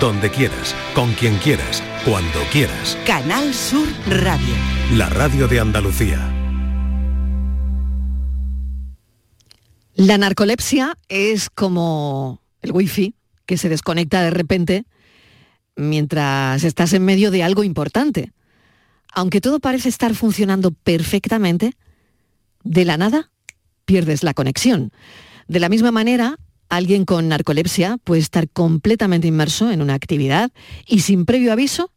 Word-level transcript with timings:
donde 0.00 0.30
quieras, 0.30 0.74
con 0.94 1.12
quien 1.14 1.36
quieras, 1.36 1.82
cuando 2.04 2.40
quieras. 2.52 2.98
Canal 3.06 3.54
Sur 3.54 3.86
Radio. 4.08 4.54
La 4.94 5.08
radio 5.08 5.48
de 5.48 5.60
Andalucía. 5.60 6.30
La 9.94 10.18
narcolepsia 10.18 10.98
es 11.08 11.50
como 11.50 12.42
el 12.62 12.72
wifi 12.72 13.14
que 13.46 13.56
se 13.56 13.68
desconecta 13.68 14.22
de 14.22 14.30
repente 14.30 14.84
mientras 15.76 16.64
estás 16.64 16.92
en 16.92 17.04
medio 17.04 17.30
de 17.30 17.42
algo 17.42 17.62
importante. 17.62 18.32
Aunque 19.12 19.40
todo 19.40 19.60
parece 19.60 19.88
estar 19.88 20.14
funcionando 20.14 20.72
perfectamente, 20.72 21.74
de 22.64 22.84
la 22.84 22.96
nada 22.96 23.30
pierdes 23.84 24.24
la 24.24 24.34
conexión. 24.34 24.90
De 25.46 25.60
la 25.60 25.68
misma 25.68 25.92
manera, 25.92 26.38
alguien 26.68 27.04
con 27.04 27.28
narcolepsia 27.28 27.98
puede 28.02 28.20
estar 28.20 28.48
completamente 28.48 29.28
inmerso 29.28 29.70
en 29.70 29.82
una 29.82 29.94
actividad 29.94 30.50
y 30.86 31.00
sin 31.00 31.24
previo 31.24 31.52
aviso 31.52 31.92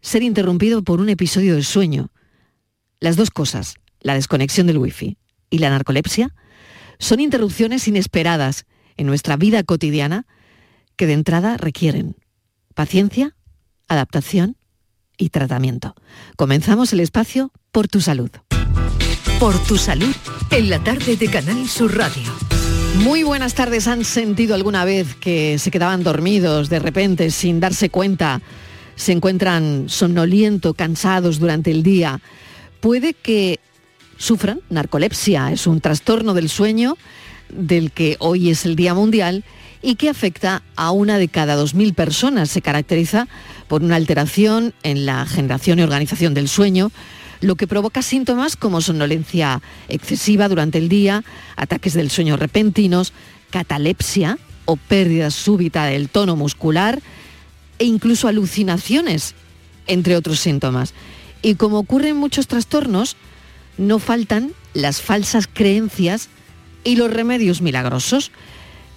ser 0.00 0.22
interrumpido 0.22 0.82
por 0.82 1.00
un 1.00 1.08
episodio 1.08 1.54
de 1.54 1.62
sueño. 1.62 2.10
Las 3.00 3.16
dos 3.16 3.30
cosas, 3.30 3.74
la 4.00 4.14
desconexión 4.14 4.66
del 4.66 4.78
wifi 4.78 5.18
y 5.50 5.58
la 5.58 5.70
narcolepsia, 5.70 6.34
son 6.98 7.20
interrupciones 7.20 7.86
inesperadas 7.88 8.66
en 8.96 9.06
nuestra 9.06 9.36
vida 9.36 9.62
cotidiana 9.62 10.26
que 10.96 11.06
de 11.06 11.12
entrada 11.12 11.56
requieren 11.56 12.16
paciencia, 12.74 13.34
adaptación 13.88 14.56
y 15.16 15.30
tratamiento. 15.30 15.94
Comenzamos 16.36 16.92
el 16.92 17.00
espacio 17.00 17.50
por 17.72 17.88
tu 17.88 18.00
salud. 18.00 18.30
Por 19.40 19.58
tu 19.64 19.76
salud, 19.76 20.14
en 20.50 20.70
la 20.70 20.82
tarde 20.84 21.16
de 21.16 21.28
Canal 21.28 21.68
Sur 21.68 21.96
Radio. 21.96 22.35
Muy 22.98 23.22
buenas 23.22 23.54
tardes. 23.54 23.86
¿Han 23.88 24.04
sentido 24.04 24.54
alguna 24.54 24.84
vez 24.84 25.14
que 25.16 25.58
se 25.58 25.70
quedaban 25.70 26.02
dormidos 26.02 26.68
de 26.68 26.78
repente 26.78 27.30
sin 27.30 27.60
darse 27.60 27.90
cuenta? 27.90 28.40
Se 28.96 29.12
encuentran 29.12 29.88
somnoliento, 29.88 30.74
cansados 30.74 31.38
durante 31.38 31.70
el 31.70 31.82
día. 31.82 32.20
Puede 32.80 33.14
que 33.14 33.60
sufran 34.16 34.60
narcolepsia. 34.70 35.52
Es 35.52 35.66
un 35.66 35.80
trastorno 35.80 36.34
del 36.34 36.48
sueño 36.48 36.96
del 37.50 37.92
que 37.92 38.16
hoy 38.18 38.50
es 38.50 38.64
el 38.64 38.76
Día 38.76 38.94
Mundial 38.94 39.44
y 39.82 39.96
que 39.96 40.08
afecta 40.08 40.62
a 40.74 40.90
una 40.90 41.18
de 41.18 41.28
cada 41.28 41.56
2.000 41.56 41.94
personas. 41.94 42.50
Se 42.50 42.62
caracteriza 42.62 43.28
por 43.68 43.82
una 43.82 43.96
alteración 43.96 44.74
en 44.82 45.06
la 45.06 45.26
generación 45.26 45.78
y 45.78 45.82
organización 45.82 46.34
del 46.34 46.48
sueño, 46.48 46.90
lo 47.40 47.56
que 47.56 47.66
provoca 47.66 48.02
síntomas 48.02 48.56
como 48.56 48.80
somnolencia 48.80 49.62
excesiva 49.88 50.48
durante 50.48 50.78
el 50.78 50.88
día, 50.88 51.24
ataques 51.56 51.94
del 51.94 52.10
sueño 52.10 52.36
repentinos, 52.36 53.12
catalepsia 53.50 54.38
o 54.64 54.76
pérdida 54.76 55.30
súbita 55.30 55.84
del 55.86 56.08
tono 56.08 56.36
muscular 56.36 57.00
e 57.78 57.84
incluso 57.84 58.28
alucinaciones, 58.28 59.34
entre 59.86 60.16
otros 60.16 60.40
síntomas. 60.40 60.94
Y 61.42 61.54
como 61.54 61.78
ocurre 61.78 62.08
en 62.08 62.16
muchos 62.16 62.46
trastornos, 62.46 63.16
no 63.78 63.98
faltan 63.98 64.52
las 64.74 65.00
falsas 65.00 65.48
creencias 65.52 66.28
y 66.84 66.96
los 66.96 67.12
remedios 67.12 67.60
milagrosos 67.60 68.30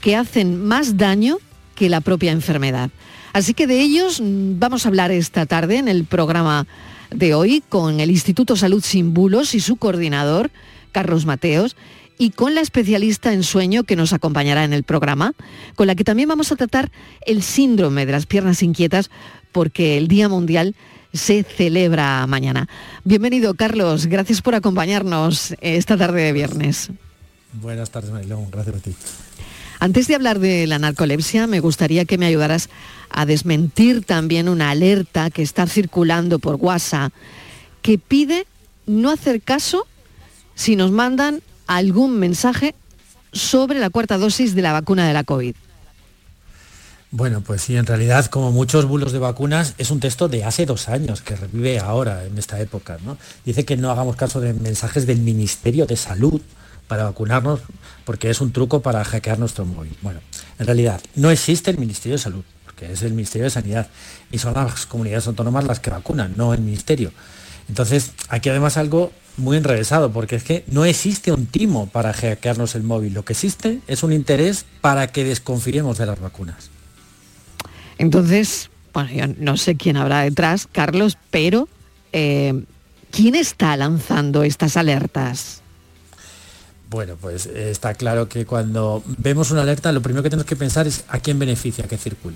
que 0.02 0.16
hacen 0.16 0.66
más 0.66 0.98
daño 0.98 1.38
que 1.76 1.90
la 1.90 2.02
propia 2.02 2.32
enfermedad. 2.32 2.90
Así 3.34 3.54
que 3.54 3.68
de 3.68 3.82
ellos 3.82 4.22
mm, 4.22 4.60
vamos 4.60 4.86
a 4.86 4.90
hablar 4.90 5.12
esta 5.12 5.46
tarde 5.46 5.78
en 5.78 5.88
el 5.88 6.06
programa 6.06 6.68
de 7.12 7.34
hoy 7.34 7.64
con 7.68 8.00
el 8.00 8.12
Instituto 8.12 8.56
Salud 8.56 8.84
Sin 8.84 9.14
Bulos 9.14 9.56
y 9.56 9.60
su 9.60 9.78
coordinador, 9.78 10.52
Carlos 10.92 11.26
Mateos, 11.26 11.76
y 12.18 12.32
con 12.32 12.54
la 12.54 12.62
especialista 12.62 13.34
en 13.34 13.44
sueño 13.44 13.84
que 13.84 13.96
nos 13.96 14.14
acompañará 14.14 14.64
en 14.64 14.74
el 14.74 14.84
programa, 14.84 15.34
con 15.76 15.88
la 15.88 15.96
que 15.96 16.04
también 16.04 16.30
vamos 16.30 16.52
a 16.52 16.56
tratar 16.56 16.92
el 17.26 17.42
síndrome 17.42 18.06
de 18.06 18.12
las 18.12 18.26
piernas 18.26 18.62
inquietas, 18.62 19.10
porque 19.52 19.98
el 19.98 20.08
Día 20.08 20.28
Mundial 20.28 20.76
se 21.14 21.44
celebra 21.44 22.28
mañana. 22.28 22.68
Bienvenido, 23.04 23.54
Carlos. 23.54 24.06
Gracias 24.06 24.42
por 24.42 24.54
acompañarnos 24.54 25.56
esta 25.62 25.98
tarde 25.98 26.22
de 26.24 26.34
viernes. 26.34 26.92
Buenas 27.54 27.90
tardes, 27.90 28.12
Marilón. 28.12 28.52
Gracias 28.52 28.76
a 28.76 28.80
ti. 28.80 28.94
Antes 29.80 30.08
de 30.08 30.16
hablar 30.16 30.40
de 30.40 30.68
la 30.68 30.78
narcolepsia, 30.78 31.48
me 31.48 31.62
gustaría 31.62 32.04
que 32.04 32.18
me 32.18 32.26
ayudaras 32.26 32.70
a 33.10 33.26
desmentir 33.26 34.04
también 34.04 34.50
una 34.50 34.72
alerta 34.72 35.30
que 35.30 35.42
está 35.42 35.68
circulando 35.68 36.40
por 36.40 36.56
WhatsApp 36.56 37.14
que 37.82 37.98
pide 37.98 38.46
no 38.86 39.10
hacer 39.10 39.42
caso 39.42 39.88
si 40.54 40.76
nos 40.76 40.92
mandan 40.92 41.42
algún 41.66 42.20
mensaje 42.20 42.76
sobre 43.32 43.80
la 43.80 43.90
cuarta 43.90 44.18
dosis 44.18 44.54
de 44.54 44.64
la 44.64 44.74
vacuna 44.74 45.08
de 45.08 45.14
la 45.14 45.24
COVID. 45.24 45.56
Bueno, 47.12 47.42
pues 47.42 47.62
sí, 47.62 47.76
en 47.76 47.86
realidad, 47.86 48.26
como 48.26 48.52
muchos 48.52 48.86
bulos 48.86 49.14
de 49.14 49.20
vacunas, 49.20 49.74
es 49.78 49.90
un 49.90 50.00
texto 50.00 50.28
de 50.28 50.44
hace 50.44 50.66
dos 50.66 50.90
años 50.90 51.22
que 51.22 51.36
revive 51.36 51.80
ahora, 51.80 52.26
en 52.26 52.38
esta 52.38 52.60
época. 52.60 52.98
¿no? 53.04 53.18
Dice 53.46 53.66
que 53.66 53.78
no 53.78 53.90
hagamos 53.90 54.16
caso 54.16 54.42
de 54.42 54.54
mensajes 54.54 55.08
del 55.08 55.20
Ministerio 55.20 55.86
de 55.86 55.96
Salud, 55.96 56.42
para 56.90 57.04
vacunarnos 57.06 57.62
porque 58.04 58.30
es 58.30 58.42
un 58.42 58.52
truco 58.52 58.82
para 58.82 59.06
hackear 59.06 59.40
nuestro 59.40 59.64
móvil. 59.64 59.96
Bueno, 60.02 60.20
en 60.58 60.66
realidad 60.66 61.00
no 61.16 61.32
existe 61.32 61.72
el 61.72 61.78
Ministerio 61.78 62.16
de 62.16 62.24
Salud, 62.24 62.44
porque 62.66 62.92
es 62.92 63.04
el 63.04 63.14
Ministerio 63.14 63.46
de 63.46 63.52
Sanidad 63.52 63.88
y 64.32 64.40
son 64.40 64.56
las 64.56 64.86
comunidades 64.88 65.28
autónomas 65.28 65.64
las 65.64 65.80
que 65.80 65.92
vacunan, 65.92 66.34
no 66.36 66.54
el 66.54 66.62
Ministerio. 66.62 67.14
Entonces, 67.70 68.12
aquí 68.28 68.50
además 68.50 68.76
algo 68.78 69.14
muy 69.38 69.56
enrevesado, 69.56 70.12
porque 70.12 70.36
es 70.36 70.44
que 70.44 70.66
no 70.68 70.84
existe 70.84 71.32
un 71.32 71.46
timo 71.46 71.88
para 71.88 72.12
hackearnos 72.12 72.74
el 72.74 72.84
móvil. 72.84 73.14
Lo 73.14 73.24
que 73.24 73.34
existe 73.34 73.80
es 73.88 74.02
un 74.02 74.12
interés 74.12 74.66
para 74.82 75.08
que 75.08 75.24
desconfiemos 75.24 76.00
de 76.00 76.08
las 76.08 76.20
vacunas. 76.20 76.72
Entonces, 78.00 78.72
bueno, 78.94 79.12
yo 79.12 79.28
no 79.38 79.58
sé 79.58 79.76
quién 79.76 79.96
habrá 79.96 80.22
detrás, 80.22 80.68
Carlos, 80.70 81.20
pero 81.30 81.70
eh, 82.12 82.64
¿quién 83.12 83.36
está 83.36 83.78
lanzando 83.78 84.44
estas 84.44 84.76
alertas? 84.76 85.62
Bueno, 86.90 87.18
pues 87.22 87.46
eh, 87.46 87.70
está 87.70 87.94
claro 87.94 88.28
que 88.28 88.46
cuando 88.46 89.04
vemos 89.18 89.52
una 89.52 89.62
alerta, 89.62 89.92
lo 89.92 90.02
primero 90.02 90.24
que 90.24 90.30
tenemos 90.30 90.48
que 90.48 90.56
pensar 90.56 90.88
es 90.88 91.04
a 91.08 91.20
quién 91.20 91.38
beneficia 91.38 91.88
que 91.88 91.98
circule. 91.98 92.36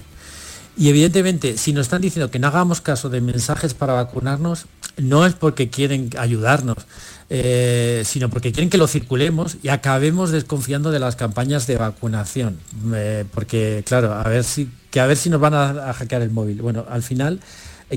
Y 0.77 0.89
evidentemente, 0.89 1.57
si 1.57 1.73
nos 1.73 1.87
están 1.87 2.01
diciendo 2.01 2.29
que 2.29 2.39
no 2.39 2.47
hagamos 2.47 2.81
caso 2.81 3.09
de 3.09 3.21
mensajes 3.21 3.73
para 3.73 3.93
vacunarnos, 3.93 4.65
no 4.97 5.25
es 5.25 5.33
porque 5.33 5.69
quieren 5.69 6.11
ayudarnos, 6.19 6.77
eh, 7.29 8.03
sino 8.05 8.29
porque 8.29 8.51
quieren 8.51 8.69
que 8.69 8.77
lo 8.77 8.87
circulemos 8.87 9.57
y 9.63 9.69
acabemos 9.69 10.31
desconfiando 10.31 10.91
de 10.91 10.99
las 10.99 11.15
campañas 11.15 11.65
de 11.65 11.77
vacunación. 11.77 12.59
Eh, 12.93 13.25
porque, 13.33 13.83
claro, 13.87 14.13
a 14.13 14.23
ver 14.23 14.43
si, 14.43 14.69
que 14.91 14.99
a 14.99 15.07
ver 15.07 15.17
si 15.17 15.31
nos 15.31 15.41
van 15.41 15.55
a 15.55 15.93
hackear 15.93 16.21
el 16.21 16.29
móvil. 16.31 16.61
Bueno, 16.61 16.85
al 16.89 17.01
final 17.01 17.39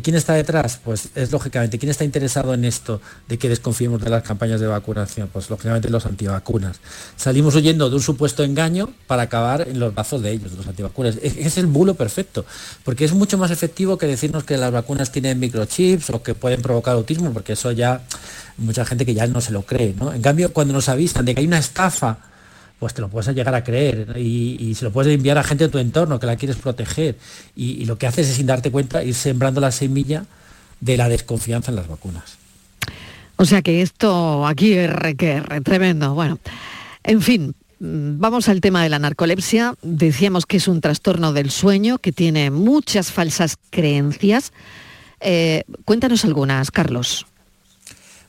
¿Quién 0.02 0.16
está 0.16 0.34
detrás? 0.34 0.80
Pues 0.84 1.08
es 1.14 1.32
lógicamente, 1.32 1.78
¿quién 1.78 1.90
está 1.90 2.04
interesado 2.04 2.52
en 2.54 2.64
esto 2.64 3.00
de 3.28 3.38
que 3.38 3.48
desconfiemos 3.48 4.02
de 4.02 4.10
las 4.10 4.22
campañas 4.22 4.60
de 4.60 4.66
vacunación? 4.66 5.28
Pues 5.32 5.48
lógicamente 5.48 5.88
los 5.88 6.04
antivacunas. 6.06 6.80
Salimos 7.16 7.54
huyendo 7.54 7.88
de 7.88 7.96
un 7.96 8.02
supuesto 8.02 8.44
engaño 8.44 8.90
para 9.06 9.22
acabar 9.22 9.66
en 9.68 9.78
los 9.78 9.94
brazos 9.94 10.22
de 10.22 10.32
ellos, 10.32 10.50
de 10.50 10.58
los 10.58 10.66
antivacunas. 10.66 11.16
Es, 11.22 11.56
el 11.56 11.66
bulo 11.66 11.94
perfecto, 11.94 12.44
porque 12.84 13.04
es 13.04 13.12
mucho 13.12 13.38
más 13.38 13.50
efectivo 13.50 13.96
que 13.96 14.06
decirnos 14.06 14.44
que 14.44 14.56
las 14.56 14.72
vacunas 14.72 15.12
tienen 15.12 15.38
microchips 15.38 16.10
o 16.10 16.22
que 16.22 16.34
pueden 16.34 16.62
provocar 16.62 16.94
autismo, 16.94 17.32
porque 17.32 17.54
eso 17.54 17.72
ya 17.72 18.02
mucha 18.58 18.84
gente 18.84 19.06
que 19.06 19.14
ya 19.14 19.26
no 19.26 19.40
se 19.40 19.52
lo 19.52 19.62
cree. 19.62 19.94
¿no? 19.98 20.12
En 20.12 20.22
cambio, 20.22 20.52
cuando 20.52 20.74
nos 20.74 20.88
avisan 20.88 21.24
de 21.24 21.34
que 21.34 21.40
hay 21.40 21.46
una 21.46 21.58
estafa, 21.58 22.18
pues 22.78 22.92
te 22.94 23.00
lo 23.00 23.08
puedes 23.08 23.34
llegar 23.34 23.54
a 23.54 23.64
creer 23.64 24.16
y, 24.18 24.74
se 24.74 24.84
lo 24.84 24.92
puedes 24.92 25.14
enviar 25.14 25.38
a 25.38 25.42
gente 25.42 25.64
de 25.64 25.70
tu 25.70 25.78
entorno 25.78 26.20
que 26.20 26.26
la 26.26 26.36
quieres 26.36 26.56
proteger. 26.56 27.16
Y, 27.54 27.84
lo 27.86 27.96
que 27.96 28.06
haces 28.06 28.28
es, 28.28 28.36
sin 28.36 28.46
darte 28.46 28.70
cuenta, 28.70 29.02
ir 29.02 29.14
sembrando 29.14 29.60
la 29.60 29.72
semilla 29.72 30.26
de 30.80 30.96
la 30.96 31.08
desconfianza 31.08 31.70
en 31.70 31.76
las 31.76 31.88
vacunas. 31.88 32.36
O 33.36 33.44
sea 33.44 33.62
que 33.62 33.82
esto 33.82 34.46
aquí 34.46 34.74
es 34.74 34.90
tremendo. 35.64 36.14
Bueno, 36.14 36.38
en 37.02 37.22
fin, 37.22 37.54
vamos 37.78 38.48
al 38.48 38.60
tema 38.60 38.82
de 38.82 38.88
la 38.88 38.98
narcolepsia. 38.98 39.74
Decíamos 39.82 40.46
que 40.46 40.58
es 40.58 40.68
un 40.68 40.80
trastorno 40.80 41.32
del 41.32 41.50
sueño 41.50 41.98
que 41.98 42.12
tiene 42.12 42.50
muchas 42.50 43.12
falsas 43.12 43.56
creencias. 43.70 44.52
Eh, 45.20 45.64
cuéntanos 45.84 46.24
algunas, 46.24 46.70
Carlos. 46.70 47.26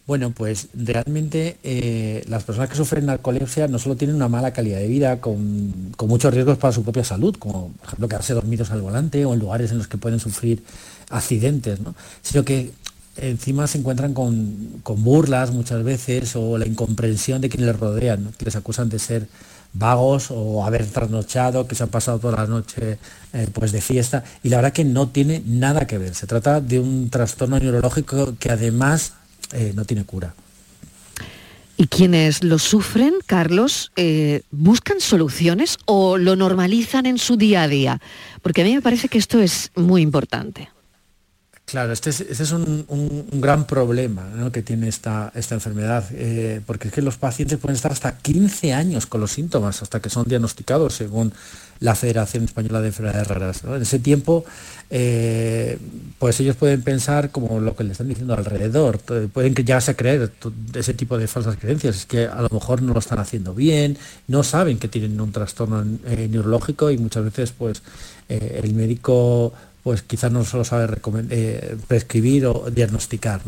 Bueno, 0.07 0.31
pues 0.31 0.69
realmente 0.74 1.57
eh, 1.63 2.24
las 2.30 2.45
personas 2.45 2.69
que 2.69 2.77
sufren 2.77 3.07
narcolepsia 3.07 3.68
no 3.68 3.77
solo 3.77 3.98
tienen 3.98 4.15
una 4.15 4.30
mala 4.30 4.54
calidad 4.54 4.80
de 4.80 4.88
vida 4.88 5.19
con, 5.19 5.92
muchos 6.07 6.33
riesgos 6.33 6.57
para 6.57 6.71
su 6.71 6.81
propia 6.81 7.04
salud, 7.04 7.36
como 7.38 7.74
por 7.74 7.88
ejemplo 7.88 8.07
quedarse 8.07 8.33
dormidos 8.33 8.71
al 8.71 8.81
volante 8.81 9.25
o 9.25 9.33
en 9.33 9.39
lugares 9.39 9.71
en 9.71 9.80
los 9.80 9.89
que 9.89 9.98
pueden 9.98 10.21
sufrir 10.21 10.63
accidentes, 11.09 11.80
sino 12.21 12.45
que 12.45 12.71
encima 13.18 13.68
se 13.68 13.80
encuentran 13.80 14.13
con, 14.13 14.81
burlas 14.86 15.51
muchas 15.51 15.83
veces 15.83 16.38
o 16.38 16.57
la 16.57 16.65
incomprensión 16.65 17.42
de 17.42 17.50
quienes 17.50 17.68
les 17.68 17.77
rodean, 17.77 18.31
que 18.38 18.45
les 18.45 18.56
acusan 18.56 18.88
de 18.88 19.00
ser 19.00 19.27
vagos 19.74 20.27
o 20.31 20.65
haber 20.65 20.86
trasnochado, 20.86 21.68
que 21.68 21.75
se 21.75 21.83
han 21.83 21.89
pasado 21.89 22.19
toda 22.19 22.38
la 22.38 22.48
noche 22.48 22.98
eh, 23.33 23.48
pues 23.51 23.74
de 23.74 23.81
fiesta. 23.81 24.24
Y 24.42 24.48
la 24.48 24.57
verdad 24.57 24.71
que 24.71 24.86
no 24.86 25.09
tiene 25.09 25.44
nada 25.45 25.86
que 25.86 25.98
ver. 25.98 26.15
Se 26.15 26.27
trata 26.27 26.62
de 26.62 26.80
un 26.80 27.09
trastorno 27.09 27.59
neurológico 27.59 28.36
que 28.39 28.51
además 28.51 29.12
eh, 29.53 29.71
no 29.75 29.85
tiene 29.85 30.03
cura. 30.03 30.33
¿Y 31.79 31.88
quienes 31.88 32.44
lo 32.44 32.57
sufren, 32.57 33.13
Carlos, 33.27 33.91
eh, 33.95 34.41
buscan 34.49 34.99
soluciones 34.99 35.77
o 35.85 36.17
lo 36.17 36.35
normalizan 36.35 37.05
en 37.05 37.19
su 37.19 37.38
día 37.38 37.63
a 37.63 37.67
día? 37.67 38.01
Porque 38.41 38.63
a 38.63 38.65
mí 38.65 38.73
me 38.73 38.81
parece 38.81 39.09
que 39.09 39.19
esto 39.19 39.39
es 39.39 39.71
muy 39.75 40.01
importante. 40.01 40.69
Claro, 41.69 41.92
este 41.92 42.12
es, 42.12 42.22
este 42.22 42.44
es 42.44 42.54
un, 42.54 43.28
gran 43.42 43.68
problema 43.68 44.24
que 44.54 44.62
tiene 44.62 44.88
esta, 44.88 45.34
esta 45.36 45.54
enfermedad, 45.54 46.06
eh, 46.14 46.62
porque 46.66 46.88
es 46.88 46.94
que 46.94 47.02
los 47.02 47.18
pacientes 47.18 47.58
pueden 47.60 47.75
estar 47.75 47.92
hasta 47.92 48.18
15 48.18 48.72
años 48.72 49.06
con 49.06 49.19
los 49.19 49.34
síntomas, 49.34 49.81
hasta 49.81 50.00
que 50.00 50.10
son 50.10 50.24
diagnosticados, 50.30 50.94
según 50.94 51.34
la 51.81 51.94
Federación 51.94 52.46
Española 52.46 52.80
de 52.80 52.88
Enfermedades 52.88 53.28
Raras. 53.28 53.64
En 53.66 53.81
ese 53.81 54.00
tiempo, 54.00 54.46
eh, 54.90 55.78
pues 56.19 56.40
ellos 56.40 56.56
pueden 56.56 56.84
pensar 56.84 57.31
como 57.31 57.60
lo 57.60 57.75
que 57.75 57.84
le 57.84 57.92
están 57.92 58.08
diciendo 58.08 58.34
alrededor, 58.34 59.00
pueden 59.00 59.54
llegarse 59.54 59.92
a 59.92 59.96
creer 59.96 60.31
ese 60.74 60.94
tipo 60.94 61.18
de 61.18 61.28
falsas 61.28 61.58
creencias, 61.58 61.98
es 61.98 62.06
que 62.06 62.28
a 62.28 62.44
lo 62.44 62.50
mejor 62.50 62.81
no 62.81 62.94
lo 62.94 63.00
están 63.00 63.19
haciendo 63.19 63.54
bien, 63.54 63.98
no 64.28 64.44
saben 64.44 64.80
que 64.80 64.88
tienen 64.88 65.19
un 65.19 65.34
trastorno 65.34 65.84
eh, 66.06 66.30
neurológico 66.31 66.92
y 66.92 66.98
muchas 66.98 67.25
veces 67.25 67.52
pues 67.52 67.84
el 68.30 68.74
médico 68.74 69.54
pues 69.88 70.01
quizás 70.01 70.30
no 70.34 70.44
solo 70.44 70.66
sabe 70.66 71.00
eh, 71.30 71.78
prescribir 71.88 72.45
o 72.48 72.69
diagnosticar. 72.69 73.39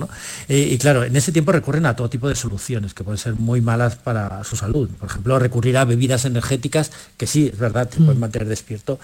y 0.48 0.78
claro, 0.78 1.04
en 1.04 1.14
ese 1.14 1.34
tiempo 1.34 1.52
recurren 1.52 1.86
a 1.86 1.98
todo 1.98 2.10
tipo 2.10 2.30
de 2.30 2.36
soluciones 2.36 2.94
que 2.94 3.04
pueden 3.04 3.18
ser 3.18 3.34
muy 3.36 3.60
malas 3.60 3.98
para 3.98 4.42
su 4.46 4.56
salud. 4.56 4.90
Por 4.98 5.10
ejemplo, 5.10 5.38
recurrir 5.38 5.76
a 5.76 5.84
bebidas 5.84 6.24
energéticas, 6.24 6.92
que 7.18 7.28
sí, 7.28 7.50
es 7.52 7.60
verdad, 7.60 7.90
te 7.90 7.98
pueden 7.98 8.16
mm. 8.16 8.22
mantener 8.22 8.48
despierto, 8.48 9.02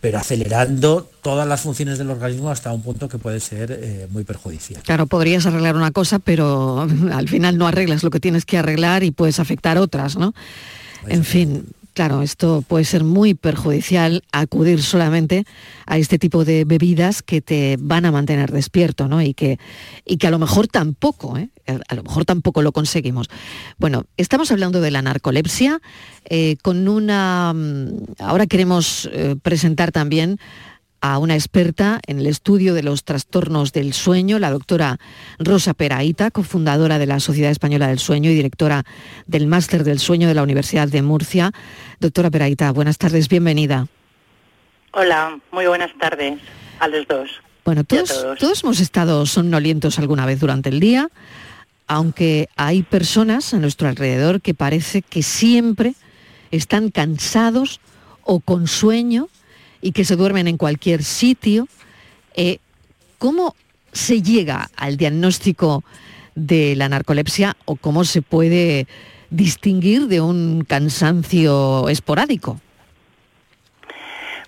pero 0.00 0.18
acelerando 0.18 1.10
todas 1.22 1.48
las 1.48 1.62
funciones 1.62 1.98
del 1.98 2.08
organismo 2.08 2.50
hasta 2.50 2.72
un 2.72 2.82
punto 2.82 3.08
que 3.08 3.18
puede 3.18 3.40
ser 3.40 3.72
eh, 3.72 4.06
muy 4.12 4.22
perjudicial. 4.22 4.80
Claro, 4.84 5.08
podrías 5.08 5.44
arreglar 5.44 5.74
una 5.74 5.90
cosa, 5.90 6.20
pero 6.20 6.86
al 7.12 7.28
final 7.28 7.58
no 7.58 7.66
arreglas 7.66 8.04
lo 8.04 8.10
que 8.10 8.20
tienes 8.20 8.44
que 8.44 8.58
arreglar 8.58 9.02
y 9.02 9.10
puedes 9.10 9.40
afectar 9.40 9.76
otras, 9.76 10.16
¿no? 10.16 10.34
En 11.08 11.24
fin, 11.24 11.66
Claro, 11.96 12.20
esto 12.20 12.62
puede 12.68 12.84
ser 12.84 13.04
muy 13.04 13.32
perjudicial 13.32 14.22
acudir 14.30 14.82
solamente 14.82 15.46
a 15.86 15.96
este 15.96 16.18
tipo 16.18 16.44
de 16.44 16.66
bebidas 16.66 17.22
que 17.22 17.40
te 17.40 17.78
van 17.80 18.04
a 18.04 18.12
mantener 18.12 18.52
despierto, 18.52 19.08
¿no? 19.08 19.22
Y 19.22 19.32
que, 19.32 19.58
y 20.04 20.18
que 20.18 20.26
a 20.26 20.30
lo 20.30 20.38
mejor 20.38 20.68
tampoco, 20.68 21.38
¿eh? 21.38 21.48
a 21.66 21.94
lo 21.94 22.02
mejor 22.02 22.26
tampoco 22.26 22.60
lo 22.60 22.72
conseguimos. 22.72 23.28
Bueno, 23.78 24.04
estamos 24.18 24.50
hablando 24.50 24.82
de 24.82 24.90
la 24.90 25.00
narcolepsia 25.00 25.80
eh, 26.26 26.56
con 26.60 26.86
una. 26.86 27.54
Mm, 27.54 27.88
ahora 28.18 28.46
queremos 28.46 29.08
eh, 29.10 29.36
presentar 29.42 29.90
también 29.90 30.38
a 31.00 31.18
una 31.18 31.34
experta 31.34 32.00
en 32.06 32.18
el 32.18 32.26
estudio 32.26 32.74
de 32.74 32.82
los 32.82 33.04
trastornos 33.04 33.72
del 33.72 33.92
sueño, 33.92 34.38
la 34.38 34.50
doctora 34.50 34.98
Rosa 35.38 35.74
Peraíta, 35.74 36.30
cofundadora 36.30 36.98
de 36.98 37.06
la 37.06 37.20
Sociedad 37.20 37.50
Española 37.50 37.88
del 37.88 37.98
Sueño 37.98 38.30
y 38.30 38.34
directora 38.34 38.84
del 39.26 39.46
Máster 39.46 39.84
del 39.84 39.98
Sueño 39.98 40.28
de 40.28 40.34
la 40.34 40.42
Universidad 40.42 40.88
de 40.88 41.02
Murcia. 41.02 41.52
Doctora 42.00 42.30
Peraíta, 42.30 42.70
buenas 42.72 42.98
tardes, 42.98 43.28
bienvenida. 43.28 43.86
Hola, 44.92 45.38
muy 45.52 45.66
buenas 45.66 45.90
tardes 45.98 46.40
a 46.80 46.88
los 46.88 47.06
dos. 47.06 47.30
Bueno, 47.64 47.84
todos, 47.84 48.24
todos 48.38 48.62
hemos 48.62 48.80
estado 48.80 49.26
somnolientos 49.26 49.98
alguna 49.98 50.24
vez 50.24 50.40
durante 50.40 50.68
el 50.68 50.80
día, 50.80 51.08
aunque 51.88 52.48
hay 52.56 52.82
personas 52.82 53.52
a 53.54 53.58
nuestro 53.58 53.88
alrededor 53.88 54.40
que 54.40 54.54
parece 54.54 55.02
que 55.02 55.22
siempre 55.22 55.94
están 56.50 56.90
cansados 56.90 57.80
o 58.22 58.40
con 58.40 58.66
sueño 58.68 59.28
y 59.80 59.92
que 59.92 60.04
se 60.04 60.16
duermen 60.16 60.48
en 60.48 60.56
cualquier 60.56 61.02
sitio. 61.02 61.68
Eh, 62.34 62.58
¿Cómo 63.18 63.54
se 63.92 64.22
llega 64.22 64.70
al 64.76 64.96
diagnóstico 64.96 65.84
de 66.34 66.76
la 66.76 66.88
narcolepsia 66.88 67.56
o 67.64 67.76
cómo 67.76 68.04
se 68.04 68.22
puede 68.22 68.86
distinguir 69.30 70.06
de 70.06 70.20
un 70.20 70.64
cansancio 70.66 71.88
esporádico? 71.88 72.60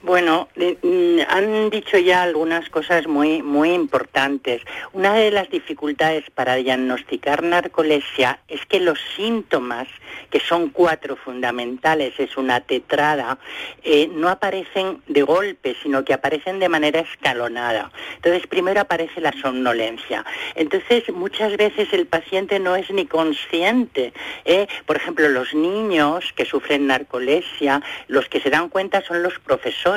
Bueno, 0.03 0.49
mm, 0.55 1.19
han 1.29 1.71
dicho 1.71 1.99
ya 1.99 2.23
algunas 2.23 2.71
cosas 2.71 3.09
muy, 3.09 3.43
muy 3.43 3.73
importantes. 3.73 4.63
Una 4.93 5.15
de 5.15 5.33
las 5.33 5.51
dificultades 5.51 6.23
para 6.33 6.55
diagnosticar 6.55 7.43
narcolepsia 7.43 8.39
es 8.47 8.65
que 8.67 8.79
los 8.79 9.01
síntomas, 9.17 9.89
que 10.31 10.39
son 10.39 10.69
cuatro 10.71 11.17
fundamentales, 11.17 12.15
es 12.19 12.37
una 12.37 12.61
tetrada, 12.61 13.39
eh, 13.83 14.09
no 14.13 14.29
aparecen 14.29 15.03
de 15.09 15.23
golpe, 15.23 15.75
sino 15.83 16.05
que 16.05 16.15
aparecen 16.15 16.61
de 16.61 16.69
manera 16.69 17.01
escalonada. 17.01 17.91
Entonces, 18.15 18.47
primero 18.47 18.81
aparece 18.81 19.21
la 19.21 19.33
somnolencia. 19.33 20.25
Entonces, 20.55 21.09
muchas 21.13 21.57
veces 21.57 21.93
el 21.93 22.07
paciente 22.07 22.61
no 22.61 22.77
es 22.77 22.89
ni 22.93 23.07
consciente. 23.07 24.13
¿eh? 24.45 24.69
Por 24.87 24.97
ejemplo, 24.97 25.29
los 25.29 25.55
niños 25.55 26.33
que 26.37 26.45
sufren 26.45 26.87
narcolepsia, 26.87 27.83
los 28.07 28.29
que 28.29 28.41
se 28.41 28.51
dan 28.51 28.69
cuenta 28.69 29.03
son 29.03 29.25
los 29.25 29.41
profesores 29.41 29.88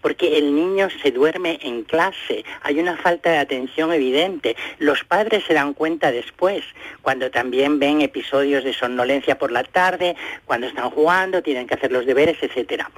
porque 0.00 0.38
el 0.38 0.54
niño 0.54 0.88
se 1.02 1.10
duerme 1.10 1.58
en 1.62 1.82
clase, 1.84 2.44
hay 2.62 2.78
una 2.80 2.96
falta 2.96 3.30
de 3.30 3.38
atención 3.38 3.92
evidente. 3.92 4.56
Los 4.78 5.04
padres 5.04 5.44
se 5.46 5.54
dan 5.54 5.74
cuenta 5.74 6.10
después, 6.10 6.64
cuando 7.02 7.30
también 7.30 7.78
ven 7.78 8.00
episodios 8.00 8.64
de 8.64 8.72
somnolencia 8.72 9.38
por 9.38 9.52
la 9.52 9.64
tarde, 9.64 10.16
cuando 10.46 10.66
están 10.66 10.90
jugando, 10.90 11.42
tienen 11.42 11.66
que 11.66 11.74
hacer 11.74 11.92
los 11.92 12.06
deberes, 12.06 12.38
etcétera. 12.42 12.90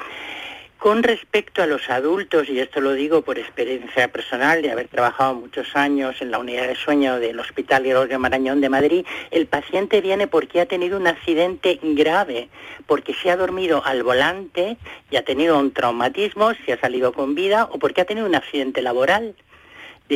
Con 0.83 1.05
respecto 1.05 1.63
a 1.63 1.69
los 1.69 1.89
adultos, 1.91 2.49
y 2.49 2.59
esto 2.59 2.81
lo 2.81 2.93
digo 2.95 3.23
por 3.23 3.39
experiencia 3.39 4.11
personal 4.11 4.63
de 4.63 4.73
haber 4.73 4.89
trabajado 4.89 5.33
muchos 5.33 5.77
años 5.77 6.21
en 6.21 6.33
la 6.33 6.41
unidad 6.41 6.67
de 6.67 6.75
sueño 6.75 7.21
del 7.21 7.39
Hospital 7.39 7.85
Gregorio 7.85 8.19
Marañón 8.19 8.61
de 8.61 8.69
Madrid, 8.69 9.07
el 9.31 9.47
paciente 9.47 10.01
viene 10.01 10.27
porque 10.27 10.61
ha 10.61 10.67
tenido 10.67 10.99
un 10.99 11.07
accidente 11.07 11.79
grave, 11.81 12.49
porque 12.89 13.15
se 13.15 13.31
ha 13.31 13.37
dormido 13.37 13.81
al 13.85 14.03
volante 14.03 14.77
y 15.09 15.15
ha 15.15 15.25
tenido 15.25 15.57
un 15.57 15.73
traumatismo, 15.73 16.51
se 16.67 16.73
ha 16.73 16.81
salido 16.81 17.13
con 17.13 17.37
vida 17.37 17.69
o 17.71 17.79
porque 17.79 18.01
ha 18.01 18.05
tenido 18.05 18.27
un 18.27 18.35
accidente 18.35 18.83
laboral 18.83 19.37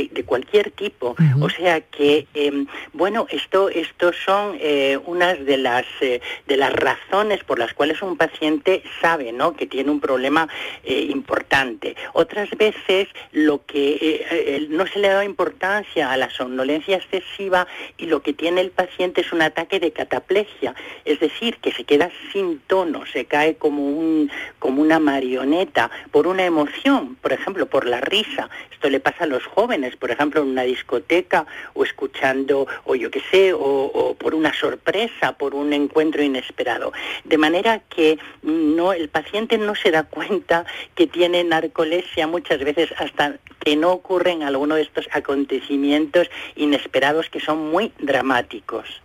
de, 0.05 0.25
cualquier 0.25 0.71
tipo. 0.73 1.17
O 1.41 1.49
sea 1.49 1.81
que, 1.81 2.27
em, 2.35 2.67
bueno, 2.93 3.27
esto, 3.31 3.69
estos 3.69 4.17
son 4.25 4.57
eh, 4.61 4.99
unas 5.07 5.45
de 5.45 5.57
las, 5.57 5.87
eh, 6.01 6.21
de 6.47 6.57
las 6.57 6.73
razones 6.73 7.45
por 7.45 7.59
las 7.59 7.73
cuales 7.73 8.03
un 8.03 8.17
paciente 8.17 8.83
sabe 9.01 9.33
¿no? 9.33 9.55
que 9.55 9.67
tiene 9.67 9.91
un 9.91 10.01
problema 10.01 10.49
eh, 10.85 11.07
importante. 11.11 11.97
Otras 12.13 12.51
veces 12.51 13.09
lo 13.33 13.65
que 13.65 14.67
no 14.71 14.87
se 14.87 14.99
le 14.99 15.09
da 15.09 15.25
importancia 15.25 16.11
a 16.11 16.17
la 16.17 16.31
somnolencia 16.31 16.97
excesiva 16.97 17.67
y 17.97 18.07
lo 18.07 18.21
que 18.21 18.33
tiene 18.33 18.61
el 18.61 18.71
paciente 18.71 19.21
es 19.21 19.33
un 19.33 19.43
ataque 19.43 19.81
de 19.81 19.93
cataplegia, 19.93 20.75
es 21.05 21.21
decir, 21.21 21.57
que 21.59 21.73
se 21.73 21.85
queda 21.85 22.11
sin 22.33 22.61
tono, 22.61 23.07
se 23.07 23.25
cae 23.25 23.57
como, 23.57 23.87
un, 23.87 24.31
como 24.59 24.83
una 24.83 24.99
marioneta 24.99 25.91
por 26.11 26.27
una 26.27 26.45
emoción, 26.45 27.17
por 27.17 27.33
ejemplo, 27.33 27.67
por 27.67 27.87
la 27.87 28.01
risa. 28.01 28.51
Esto 28.73 28.91
le 28.91 29.01
pasa 29.01 29.25
a 29.25 29.27
los 29.27 29.45
jóvenes 29.45 29.86
por 29.95 30.11
ejemplo, 30.11 30.43
en 30.43 30.49
una 30.49 30.63
discoteca 30.63 31.47
o 31.75 31.85
escuchando, 31.85 32.67
o 32.85 32.97
yo 32.97 33.11
qué 33.11 33.23
sé, 33.31 33.53
o, 33.53 34.17
por 34.19 34.35
una 34.35 34.53
sorpresa, 34.53 35.37
por 35.39 35.55
un 35.55 35.73
encuentro 35.73 36.23
inesperado. 36.23 36.93
De 37.25 37.39
manera 37.39 37.81
que 37.89 38.19
no, 38.43 38.93
el 38.93 39.09
paciente 39.09 39.59
no 39.59 39.75
se 39.77 39.93
da 39.93 40.03
cuenta 40.03 40.67
que 40.95 41.07
tiene 41.07 41.45
narcolepsia 41.45 42.27
muchas 42.27 42.59
veces 42.61 42.91
hasta 42.99 43.37
que 43.61 43.77
no 43.77 43.93
ocurren 43.93 44.43
algunos 44.43 44.77
de 44.79 44.83
estos 44.83 45.07
acontecimientos 45.13 46.29
inesperados 46.57 47.29
que 47.31 47.41
son 47.41 47.71
muy 47.71 47.93
dramáticos. 47.99 49.03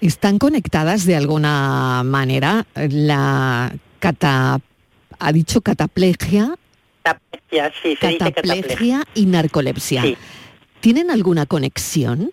¿Están 0.00 0.38
conectadas 0.38 1.04
de 1.04 1.14
alguna 1.14 2.02
manera 2.04 2.66
la 2.74 3.70
cata, 3.98 4.58
ha 5.18 5.32
dicho 5.32 5.60
cataplegia 5.60 6.56
Cataplegia, 7.02 7.72
sí, 7.82 7.96
se 8.00 8.18
cataplegia, 8.18 9.04
y 9.14 9.26
narcolepsia. 9.26 10.04
¿Tienen 10.80 11.10
alguna 11.10 11.46
conexión? 11.46 12.32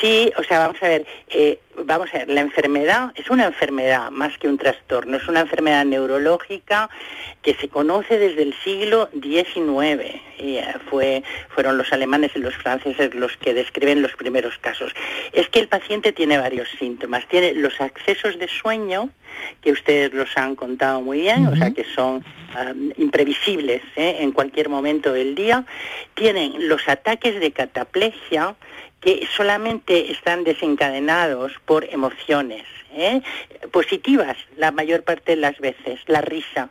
Sí, 0.00 0.32
o 0.36 0.42
sea, 0.42 0.60
vamos 0.60 0.82
a 0.82 0.88
ver, 0.88 1.06
eh, 1.28 1.58
vamos 1.84 2.08
a 2.12 2.18
ver, 2.18 2.28
la 2.28 2.40
enfermedad 2.40 3.12
es 3.14 3.30
una 3.30 3.46
enfermedad 3.46 4.10
más 4.10 4.36
que 4.38 4.48
un 4.48 4.58
trastorno, 4.58 5.16
es 5.16 5.28
una 5.28 5.40
enfermedad 5.40 5.84
neurológica 5.84 6.90
que 7.42 7.54
se 7.54 7.68
conoce 7.68 8.18
desde 8.18 8.42
el 8.42 8.54
siglo 8.62 9.08
XIX. 9.12 10.20
Y, 10.38 10.56
eh, 10.56 10.74
fue, 10.88 11.22
fueron 11.48 11.78
los 11.78 11.92
alemanes 11.92 12.32
y 12.34 12.38
los 12.38 12.54
franceses 12.54 13.14
los 13.14 13.36
que 13.36 13.54
describen 13.54 14.02
los 14.02 14.12
primeros 14.12 14.58
casos. 14.58 14.92
Es 15.32 15.48
que 15.48 15.60
el 15.60 15.68
paciente 15.68 16.12
tiene 16.12 16.38
varios 16.38 16.68
síntomas. 16.78 17.26
Tiene 17.28 17.54
los 17.54 17.80
accesos 17.80 18.38
de 18.38 18.48
sueño, 18.48 19.10
que 19.62 19.72
ustedes 19.72 20.12
los 20.12 20.36
han 20.36 20.56
contado 20.56 21.00
muy 21.00 21.20
bien, 21.20 21.46
o 21.46 21.56
sea, 21.56 21.70
que 21.70 21.84
son 21.84 22.24
imprevisibles 22.96 23.82
¿eh? 23.96 24.18
en 24.20 24.32
cualquier 24.32 24.68
momento 24.68 25.12
del 25.12 25.34
día. 25.34 25.64
Tienen 26.14 26.68
los 26.68 26.88
ataques 26.88 27.40
de 27.40 27.52
cataplegia, 27.52 28.56
que 29.00 29.26
solamente 29.34 30.12
están 30.12 30.44
desencadenados 30.44 31.52
por 31.64 31.84
emociones 31.84 32.64
¿eh? 32.92 33.22
positivas 33.70 34.36
la 34.56 34.72
mayor 34.72 35.02
parte 35.02 35.32
de 35.32 35.40
las 35.40 35.58
veces, 35.58 36.00
la 36.06 36.20
risa, 36.20 36.70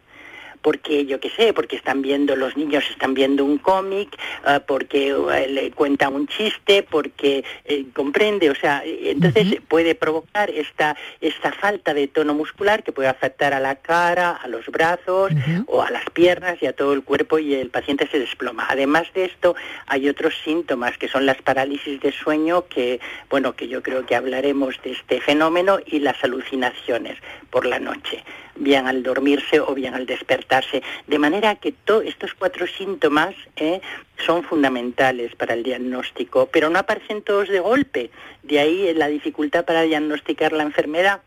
porque 0.61 1.05
yo 1.05 1.19
qué 1.19 1.29
sé, 1.29 1.53
porque 1.53 1.75
están 1.75 2.01
viendo, 2.01 2.35
los 2.35 2.57
niños 2.57 2.83
están 2.89 3.13
viendo 3.13 3.45
un 3.45 3.57
cómic, 3.57 4.09
eh, 4.45 4.59
porque 4.65 5.09
eh, 5.09 5.47
le 5.49 5.71
cuenta 5.71 6.09
un 6.09 6.27
chiste, 6.27 6.83
porque 6.83 7.43
eh, 7.65 7.85
comprende, 7.93 8.49
o 8.49 8.55
sea, 8.55 8.83
entonces 8.85 9.59
puede 9.67 9.95
provocar 9.95 10.49
esta, 10.49 10.95
esta 11.21 11.51
falta 11.51 11.93
de 11.93 12.07
tono 12.07 12.33
muscular 12.33 12.83
que 12.83 12.91
puede 12.91 13.09
afectar 13.09 13.53
a 13.53 13.59
la 13.59 13.75
cara, 13.75 14.31
a 14.31 14.47
los 14.47 14.65
brazos 14.67 15.31
o 15.67 15.81
a 15.81 15.91
las 15.91 16.05
piernas 16.11 16.57
y 16.61 16.65
a 16.65 16.73
todo 16.73 16.93
el 16.93 17.03
cuerpo 17.03 17.39
y 17.39 17.53
el 17.53 17.69
paciente 17.69 18.07
se 18.11 18.19
desploma. 18.19 18.65
Además 18.69 19.07
de 19.13 19.25
esto, 19.25 19.55
hay 19.87 20.09
otros 20.09 20.33
síntomas 20.43 20.97
que 20.97 21.07
son 21.07 21.25
las 21.25 21.41
parálisis 21.41 21.99
de 22.01 22.11
sueño 22.11 22.65
que, 22.67 22.99
bueno, 23.29 23.55
que 23.55 23.67
yo 23.67 23.81
creo 23.81 24.05
que 24.05 24.15
hablaremos 24.15 24.75
de 24.83 24.91
este 24.91 25.21
fenómeno 25.21 25.79
y 25.85 25.99
las 25.99 26.23
alucinaciones 26.23 27.17
por 27.49 27.65
la 27.65 27.79
noche 27.79 28.23
bien 28.59 28.87
al 28.87 29.01
dormirse 29.01 29.59
o 29.59 29.73
bien 29.73 29.95
al 29.95 30.05
despertarse. 30.05 30.83
De 31.07 31.17
manera 31.17 31.55
que 31.55 31.71
todos 31.71 32.05
estos 32.05 32.33
cuatro 32.37 32.67
síntomas 32.67 33.33
eh, 33.55 33.81
son 34.25 34.43
fundamentales 34.43 35.35
para 35.35 35.53
el 35.53 35.63
diagnóstico, 35.63 36.49
pero 36.51 36.69
no 36.69 36.79
aparecen 36.79 37.23
todos 37.23 37.49
de 37.49 37.59
golpe. 37.59 38.11
De 38.43 38.59
ahí 38.59 38.93
la 38.93 39.07
dificultad 39.07 39.65
para 39.65 39.81
diagnosticar 39.83 40.53
la 40.53 40.63
enfermedad. 40.63 41.21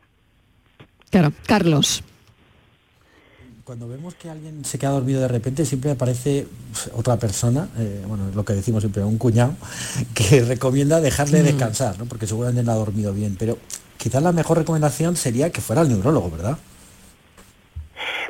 Claro, 1.11 1.33
Carlos. 1.47 2.05
Cuando 3.65 3.87
vemos 3.87 4.15
que 4.15 4.29
alguien 4.29 4.65
se 4.65 4.79
queda 4.79 4.91
dormido 4.91 5.21
de 5.21 5.29
repente, 5.29 5.65
siempre 5.65 5.93
aparece 5.93 6.49
pues, 6.73 6.91
otra 6.95 7.17
persona, 7.17 7.69
eh, 7.79 8.03
bueno, 8.07 8.25
lo 8.35 8.45
que 8.45 8.55
decimos 8.55 8.83
siempre, 8.83 9.05
un 9.05 9.19
cuñado, 9.19 9.55
que 10.15 10.43
recomienda 10.43 11.01
dejarle 11.01 11.43
mm. 11.43 11.45
descansar, 11.45 11.99
¿no? 11.99 12.07
porque 12.07 12.27
seguramente 12.27 12.65
no 12.65 12.73
ha 12.73 12.77
dormido 12.77 13.13
bien. 13.13 13.37
Pero 13.39 13.59
quizás 13.97 14.23
la 14.23 14.33
mejor 14.33 14.59
recomendación 14.59 15.17
sería 15.17 15.51
que 15.51 15.61
fuera 15.61 15.83
el 15.83 15.89
neurólogo, 15.89 16.31
¿verdad? 16.31 16.59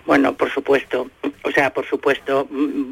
Bueno, 0.05 0.35
por 0.37 0.51
supuesto, 0.51 1.11
o 1.45 1.51
sea, 1.53 1.73
por 1.73 1.87
supuesto, 1.87 2.49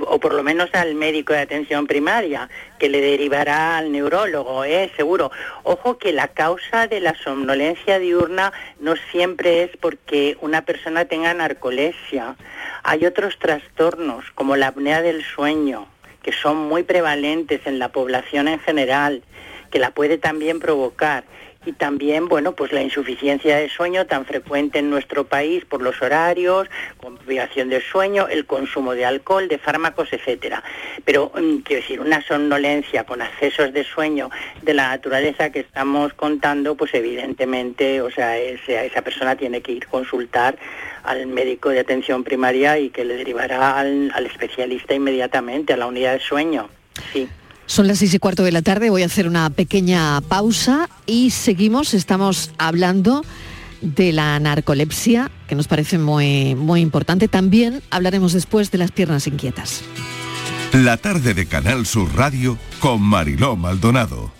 o 0.06 0.20
por 0.20 0.32
lo 0.32 0.44
menos 0.44 0.70
al 0.74 0.94
médico 0.94 1.32
de 1.32 1.40
atención 1.40 1.88
primaria, 1.88 2.48
que 2.78 2.88
le 2.88 3.00
derivará 3.00 3.78
al 3.78 3.90
neurólogo, 3.90 4.64
¿eh? 4.64 4.92
seguro. 4.96 5.32
Ojo 5.64 5.98
que 5.98 6.12
la 6.12 6.28
causa 6.28 6.86
de 6.86 7.00
la 7.00 7.14
somnolencia 7.14 7.98
diurna 7.98 8.52
no 8.78 8.94
siempre 9.10 9.64
es 9.64 9.76
porque 9.76 10.36
una 10.40 10.62
persona 10.62 11.04
tenga 11.06 11.34
narcolepsia. 11.34 12.36
Hay 12.84 13.04
otros 13.04 13.38
trastornos, 13.40 14.24
como 14.36 14.54
la 14.54 14.68
apnea 14.68 15.02
del 15.02 15.24
sueño, 15.24 15.88
que 16.22 16.32
son 16.32 16.56
muy 16.58 16.84
prevalentes 16.84 17.66
en 17.66 17.80
la 17.80 17.88
población 17.88 18.46
en 18.46 18.60
general, 18.60 19.24
que 19.72 19.80
la 19.80 19.90
puede 19.90 20.16
también 20.16 20.60
provocar 20.60 21.24
y 21.66 21.72
también, 21.72 22.26
bueno, 22.28 22.52
pues 22.52 22.72
la 22.72 22.80
insuficiencia 22.80 23.56
de 23.58 23.68
sueño 23.68 24.06
tan 24.06 24.24
frecuente 24.24 24.78
en 24.78 24.88
nuestro 24.88 25.24
país 25.24 25.64
por 25.66 25.82
los 25.82 26.00
horarios, 26.00 26.68
con 26.96 27.18
privación 27.18 27.68
de 27.68 27.82
sueño, 27.82 28.28
el 28.28 28.46
consumo 28.46 28.94
de 28.94 29.04
alcohol, 29.04 29.46
de 29.46 29.58
fármacos, 29.58 30.12
etcétera. 30.12 30.62
Pero 31.04 31.30
mm, 31.34 31.58
quiero 31.58 31.82
decir, 31.82 32.00
una 32.00 32.22
somnolencia 32.22 33.04
con 33.04 33.20
accesos 33.20 33.74
de 33.74 33.84
sueño 33.84 34.30
de 34.62 34.72
la 34.72 34.88
naturaleza 34.88 35.50
que 35.50 35.60
estamos 35.60 36.14
contando, 36.14 36.76
pues 36.76 36.94
evidentemente, 36.94 38.00
o 38.00 38.10
sea, 38.10 38.38
esa 38.38 39.02
persona 39.02 39.36
tiene 39.36 39.60
que 39.60 39.72
ir 39.72 39.86
consultar 39.86 40.56
al 41.02 41.26
médico 41.26 41.68
de 41.68 41.80
atención 41.80 42.24
primaria 42.24 42.78
y 42.78 42.88
que 42.88 43.04
le 43.04 43.16
derivará 43.16 43.78
al, 43.78 44.10
al 44.14 44.26
especialista 44.26 44.94
inmediatamente 44.94 45.74
a 45.74 45.76
la 45.76 45.86
unidad 45.86 46.14
de 46.14 46.20
sueño. 46.20 46.70
Sí. 47.12 47.28
Son 47.70 47.86
las 47.86 48.00
seis 48.00 48.12
y 48.14 48.18
cuarto 48.18 48.42
de 48.42 48.50
la 48.50 48.62
tarde, 48.62 48.90
voy 48.90 49.04
a 49.04 49.06
hacer 49.06 49.28
una 49.28 49.48
pequeña 49.48 50.20
pausa 50.22 50.88
y 51.06 51.30
seguimos, 51.30 51.94
estamos 51.94 52.50
hablando 52.58 53.24
de 53.80 54.12
la 54.12 54.40
narcolepsia, 54.40 55.30
que 55.46 55.54
nos 55.54 55.68
parece 55.68 55.96
muy, 55.96 56.56
muy 56.56 56.80
importante. 56.80 57.28
También 57.28 57.80
hablaremos 57.90 58.32
después 58.32 58.72
de 58.72 58.78
las 58.78 58.90
piernas 58.90 59.28
inquietas. 59.28 59.82
La 60.72 60.96
tarde 60.96 61.32
de 61.32 61.46
Canal 61.46 61.86
Sur 61.86 62.12
Radio 62.16 62.58
con 62.80 63.02
Mariló 63.02 63.54
Maldonado. 63.54 64.39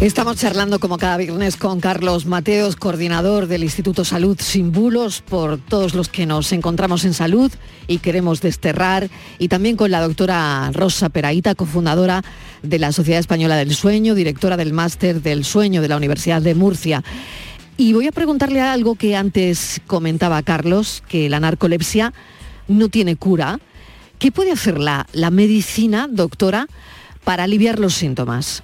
Estamos 0.00 0.36
charlando 0.36 0.78
como 0.78 0.98
cada 0.98 1.16
viernes 1.16 1.56
con 1.56 1.80
Carlos 1.80 2.26
Mateos, 2.26 2.76
coordinador 2.76 3.46
del 3.46 3.64
Instituto 3.64 4.04
Salud 4.04 4.38
Sin 4.38 4.70
Bulos, 4.70 5.22
por 5.22 5.56
todos 5.56 5.94
los 5.94 6.10
que 6.10 6.26
nos 6.26 6.52
encontramos 6.52 7.06
en 7.06 7.14
salud 7.14 7.50
y 7.86 7.98
queremos 7.98 8.42
desterrar, 8.42 9.08
y 9.38 9.48
también 9.48 9.74
con 9.76 9.90
la 9.90 10.02
doctora 10.02 10.70
Rosa 10.74 11.08
Peraíta, 11.08 11.54
cofundadora 11.54 12.22
de 12.62 12.78
la 12.78 12.92
Sociedad 12.92 13.20
Española 13.20 13.56
del 13.56 13.74
Sueño, 13.74 14.14
directora 14.14 14.58
del 14.58 14.74
Máster 14.74 15.22
del 15.22 15.46
Sueño 15.46 15.80
de 15.80 15.88
la 15.88 15.96
Universidad 15.96 16.42
de 16.42 16.54
Murcia. 16.54 17.02
Y 17.78 17.94
voy 17.94 18.06
a 18.06 18.12
preguntarle 18.12 18.60
algo 18.60 18.96
que 18.96 19.16
antes 19.16 19.80
comentaba 19.86 20.42
Carlos, 20.42 21.02
que 21.08 21.30
la 21.30 21.40
narcolepsia 21.40 22.12
no 22.68 22.90
tiene 22.90 23.16
cura. 23.16 23.60
¿Qué 24.18 24.30
puede 24.30 24.52
hacer 24.52 24.78
la, 24.78 25.06
la 25.12 25.30
medicina, 25.30 26.06
doctora, 26.10 26.66
para 27.24 27.44
aliviar 27.44 27.78
los 27.78 27.94
síntomas? 27.94 28.62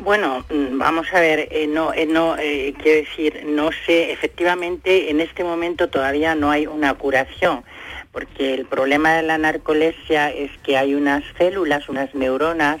Bueno, 0.00 0.44
mm, 0.48 0.78
vamos 0.78 1.12
a 1.12 1.18
ver, 1.18 1.48
eh, 1.50 1.66
no, 1.66 1.92
eh, 1.92 2.06
no 2.06 2.36
eh, 2.38 2.72
quiero 2.80 3.00
decir, 3.00 3.44
no 3.44 3.70
sé, 3.84 4.12
efectivamente 4.12 5.10
en 5.10 5.20
este 5.20 5.42
momento 5.42 5.88
todavía 5.88 6.36
no 6.36 6.52
hay 6.52 6.68
una 6.68 6.94
curación, 6.94 7.64
porque 8.12 8.54
el 8.54 8.64
problema 8.66 9.14
de 9.14 9.24
la 9.24 9.38
narcolepsia 9.38 10.30
es 10.30 10.52
que 10.62 10.76
hay 10.76 10.94
unas 10.94 11.24
células, 11.36 11.88
unas 11.88 12.14
neuronas, 12.14 12.78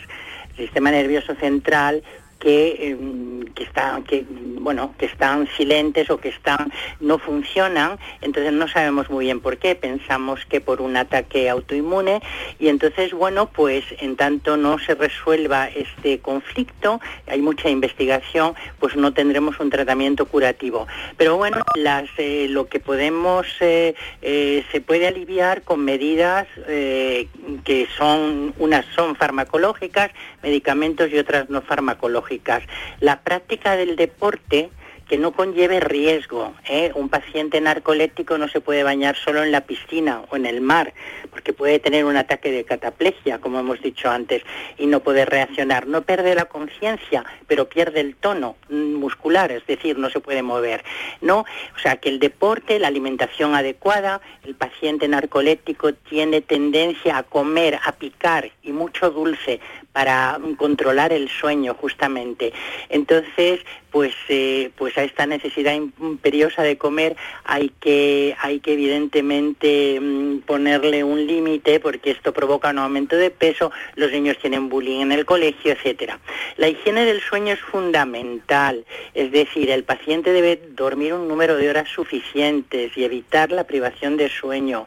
sistema 0.56 0.92
nervioso 0.92 1.34
central, 1.34 2.04
que, 2.38 2.90
em, 2.90 3.38
están 3.58 4.04
que 4.04 4.24
bueno 4.60 4.94
que 4.98 5.06
están 5.06 5.48
silentes 5.56 6.10
o 6.10 6.18
que 6.18 6.28
están 6.28 6.72
no 7.00 7.18
funcionan 7.18 7.98
entonces 8.20 8.52
no 8.52 8.68
sabemos 8.68 9.10
muy 9.10 9.24
bien 9.26 9.40
por 9.40 9.58
qué. 9.58 9.74
Pensamos 9.74 10.44
que 10.46 10.60
por 10.60 10.80
un 10.80 10.96
ataque 10.96 11.50
autoinmune 11.50 12.20
y 12.58 12.68
entonces 12.68 13.12
bueno 13.12 13.50
pues 13.50 13.84
en 14.00 14.16
tanto 14.16 14.56
no 14.56 14.78
se 14.78 14.94
resuelva 14.94 15.68
este 15.68 16.20
conflicto 16.20 17.00
hay 17.26 17.40
mucha 17.40 17.68
investigación 17.68 18.54
pues 18.78 18.94
no 18.94 19.12
tendremos 19.12 19.58
un 19.58 19.70
tratamiento 19.70 20.26
curativo. 20.26 20.86
Pero 21.16 21.36
bueno 21.36 21.64
las 21.74 22.08
eh, 22.18 22.46
lo 22.48 22.68
que 22.68 22.78
podemos 22.78 23.46
eh, 23.60 23.94
eh, 24.22 24.64
se 24.70 24.80
puede 24.80 25.08
aliviar 25.08 25.62
con 25.62 25.84
medidas 25.84 26.46
que 27.64 27.88
son 27.96 28.54
unas 28.58 28.84
son 28.94 29.16
farmacológicas 29.16 30.10
medicamentos 30.42 31.10
y 31.10 31.18
otras 31.18 31.50
no 31.50 31.62
farmacológicas 31.62 32.27
la 33.00 33.20
práctica 33.20 33.76
del 33.76 33.96
deporte 33.96 34.70
que 35.08 35.18
no 35.18 35.32
conlleve 35.32 35.80
riesgo. 35.80 36.54
¿eh? 36.68 36.92
Un 36.94 37.08
paciente 37.08 37.60
narcoléptico 37.60 38.38
no 38.38 38.48
se 38.48 38.60
puede 38.60 38.82
bañar 38.82 39.16
solo 39.16 39.42
en 39.42 39.52
la 39.52 39.62
piscina 39.62 40.22
o 40.30 40.36
en 40.36 40.46
el 40.46 40.60
mar, 40.60 40.92
porque 41.30 41.52
puede 41.52 41.78
tener 41.78 42.04
un 42.04 42.16
ataque 42.16 42.50
de 42.50 42.64
cataplegia, 42.64 43.40
como 43.40 43.60
hemos 43.60 43.80
dicho 43.80 44.10
antes, 44.10 44.42
y 44.76 44.86
no 44.86 45.00
puede 45.00 45.24
reaccionar. 45.24 45.86
No 45.86 46.02
pierde 46.02 46.34
la 46.34 46.44
conciencia, 46.44 47.24
pero 47.46 47.68
pierde 47.68 48.00
el 48.00 48.14
tono 48.16 48.56
muscular, 48.68 49.50
es 49.50 49.66
decir, 49.66 49.98
no 49.98 50.10
se 50.10 50.20
puede 50.20 50.42
mover. 50.42 50.84
¿no? 51.20 51.40
O 51.40 51.78
sea, 51.82 51.96
que 51.96 52.08
el 52.08 52.18
deporte, 52.18 52.78
la 52.78 52.88
alimentación 52.88 53.54
adecuada, 53.54 54.20
el 54.44 54.54
paciente 54.54 55.08
narcoléptico 55.08 55.94
tiene 55.94 56.40
tendencia 56.40 57.18
a 57.18 57.22
comer, 57.22 57.78
a 57.84 57.92
picar 57.92 58.50
y 58.62 58.72
mucho 58.72 59.10
dulce 59.10 59.60
para 59.92 60.38
controlar 60.56 61.12
el 61.12 61.28
sueño 61.28 61.74
justamente. 61.74 62.52
Entonces, 62.88 63.60
pues, 63.90 64.14
eh, 64.28 64.70
pues 64.76 64.96
a 64.98 65.04
esta 65.04 65.26
necesidad 65.26 65.74
imperiosa 65.74 66.62
de 66.62 66.76
comer 66.78 67.16
hay 67.44 67.70
que, 67.80 68.36
hay 68.40 68.60
que 68.60 68.74
evidentemente 68.74 69.98
mm, 70.00 70.40
ponerle 70.40 71.04
un 71.04 71.26
límite 71.26 71.80
porque 71.80 72.10
esto 72.10 72.32
provoca 72.32 72.70
un 72.70 72.78
aumento 72.78 73.16
de 73.16 73.30
peso, 73.30 73.72
los 73.94 74.12
niños 74.12 74.38
tienen 74.38 74.68
bullying 74.68 75.00
en 75.00 75.12
el 75.12 75.24
colegio, 75.24 75.72
etcétera. 75.72 76.18
La 76.56 76.68
higiene 76.68 77.04
del 77.04 77.20
sueño 77.20 77.54
es 77.54 77.60
fundamental, 77.60 78.84
es 79.14 79.32
decir, 79.32 79.70
el 79.70 79.84
paciente 79.84 80.32
debe 80.32 80.60
dormir 80.70 81.14
un 81.14 81.28
número 81.28 81.56
de 81.56 81.70
horas 81.70 81.88
suficientes 81.88 82.96
y 82.96 83.04
evitar 83.04 83.52
la 83.52 83.64
privación 83.64 84.16
de 84.16 84.28
sueño. 84.28 84.86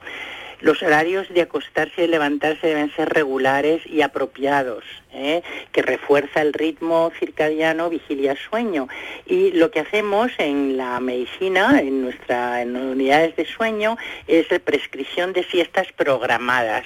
Los 0.61 0.83
horarios 0.83 1.27
de 1.29 1.41
acostarse 1.41 2.03
y 2.03 2.07
levantarse 2.07 2.67
deben 2.67 2.93
ser 2.95 3.09
regulares 3.09 3.81
y 3.87 4.03
apropiados, 4.03 4.83
¿eh? 5.11 5.41
que 5.71 5.81
refuerza 5.81 6.41
el 6.41 6.53
ritmo 6.53 7.11
circadiano 7.19 7.89
vigilia-sueño. 7.89 8.87
Y 9.25 9.51
lo 9.53 9.71
que 9.71 9.79
hacemos 9.79 10.31
en 10.37 10.77
la 10.77 10.99
medicina, 10.99 11.79
en 11.81 12.03
nuestras 12.03 12.65
unidades 12.65 13.35
de 13.35 13.45
sueño, 13.45 13.97
es 14.27 14.47
prescripción 14.63 15.33
de 15.33 15.43
siestas 15.43 15.87
programadas 15.93 16.85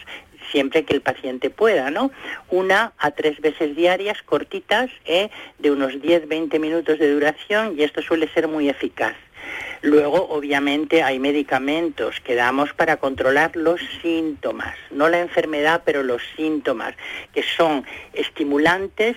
siempre 0.51 0.85
que 0.85 0.93
el 0.93 1.01
paciente 1.01 1.49
pueda, 1.49 1.89
¿no? 1.89 2.11
Una 2.49 2.93
a 2.99 3.11
tres 3.11 3.41
veces 3.41 3.75
diarias, 3.75 4.21
cortitas, 4.21 4.89
¿eh? 5.05 5.29
de 5.59 5.71
unos 5.71 5.93
10-20 5.93 6.59
minutos 6.59 6.99
de 6.99 7.11
duración 7.11 7.75
y 7.77 7.83
esto 7.83 8.01
suele 8.01 8.31
ser 8.31 8.47
muy 8.47 8.69
eficaz. 8.69 9.15
Luego, 9.85 10.29
obviamente, 10.29 11.03
hay 11.03 11.19
medicamentos 11.19 12.19
que 12.19 12.33
damos 12.33 12.73
para 12.73 12.97
controlar 12.97 13.55
los 13.55 13.79
síntomas, 14.01 14.75
no 14.89 15.09
la 15.09 15.19
enfermedad, 15.19 15.83
pero 15.85 16.01
los 16.01 16.23
síntomas, 16.35 16.95
que 17.35 17.43
son 17.43 17.85
estimulantes 18.13 19.15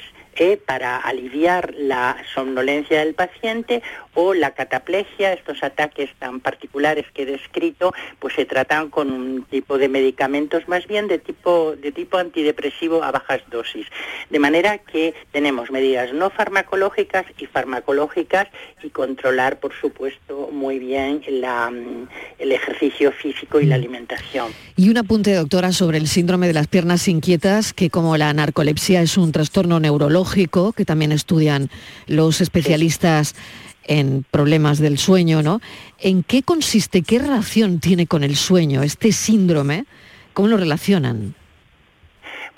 para 0.65 0.99
aliviar 0.99 1.75
la 1.77 2.17
somnolencia 2.33 3.01
del 3.01 3.15
paciente 3.15 3.83
o 4.15 4.35
la 4.35 4.53
cataplegia, 4.53 5.33
estos 5.33 5.63
ataques 5.63 6.11
tan 6.19 6.41
particulares 6.41 7.07
que 7.13 7.23
he 7.23 7.27
descrito, 7.27 7.93
pues 8.21 8.35
se 8.35 8.45
tratan 8.45 8.89
con 8.89 9.11
un 9.11 9.45
tipo 9.45 9.79
de 9.79 9.89
medicamentos 9.89 10.69
más 10.69 10.87
bien 10.87 11.09
de 11.09 11.19
tipo, 11.19 11.75
de 11.77 11.91
tipo 11.93 12.19
antidepresivo 12.19 13.03
a 13.03 13.11
bajas 13.11 13.43
dosis. 13.51 13.87
De 14.31 14.39
manera 14.39 14.79
que 14.79 15.15
tenemos 15.33 15.71
medidas 15.71 16.13
no 16.13 16.31
farmacológicas 16.31 17.27
y 17.39 17.47
farmacológicas 17.47 18.47
y 18.83 18.91
controlar, 18.91 19.59
por 19.59 19.73
supuesto, 19.81 20.51
muy 20.53 20.79
bien 20.79 21.23
el 21.27 22.53
ejercicio 22.53 23.11
físico 23.13 23.61
y 23.61 23.67
la 23.67 23.75
alimentación. 23.75 24.53
Y 24.77 24.89
un 24.89 24.99
apunte, 24.99 25.35
doctora, 25.35 25.73
sobre 25.73 25.99
el 25.99 26.07
síndrome 26.07 26.47
de 26.47 26.53
las 26.53 26.69
piernas 26.69 27.09
inquietas, 27.09 27.73
que 27.73 27.91
como 27.91 28.17
la 28.17 28.33
narcolepsia 28.33 29.03
es 29.03 29.17
un 29.17 29.33
trastorno 29.33 29.81
neurológico, 29.81 30.28
que 30.75 30.85
también 30.85 31.13
estudian 31.13 31.71
los 32.07 32.41
especialistas 32.41 33.35
en 33.85 34.25
problemas 34.31 34.79
del 34.79 34.99
sueño, 34.99 35.43
¿no? 35.43 35.61
¿En 35.99 36.23
qué 36.23 36.43
consiste, 36.43 37.03
qué 37.03 37.19
relación 37.19 37.81
tiene 37.81 38.07
con 38.07 38.23
el 38.23 38.37
sueño 38.37 38.83
este 38.83 39.13
síndrome? 39.13 39.87
¿Cómo 40.35 40.49
lo 40.49 40.57
relacionan? 40.57 41.35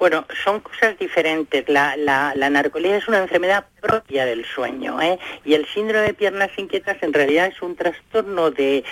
Bueno, 0.01 0.25
son 0.45 0.61
cosas 0.61 0.99
diferentes. 0.99 1.69
La, 1.69 1.95
la, 1.95 2.33
es 2.33 3.07
una 3.07 3.19
enfermedad 3.19 3.67
propia 3.83 4.25
del 4.25 4.47
sueño 4.47 4.99
¿eh? 5.03 5.19
y 5.45 5.53
el 5.53 5.67
síndrome 5.67 6.07
de 6.07 6.15
piernas 6.15 6.49
inquietas 6.57 6.97
en 7.03 7.13
realidad 7.13 7.49
es 7.49 7.61
un 7.61 7.77
trastorno 7.77 8.51
de, 8.51 8.83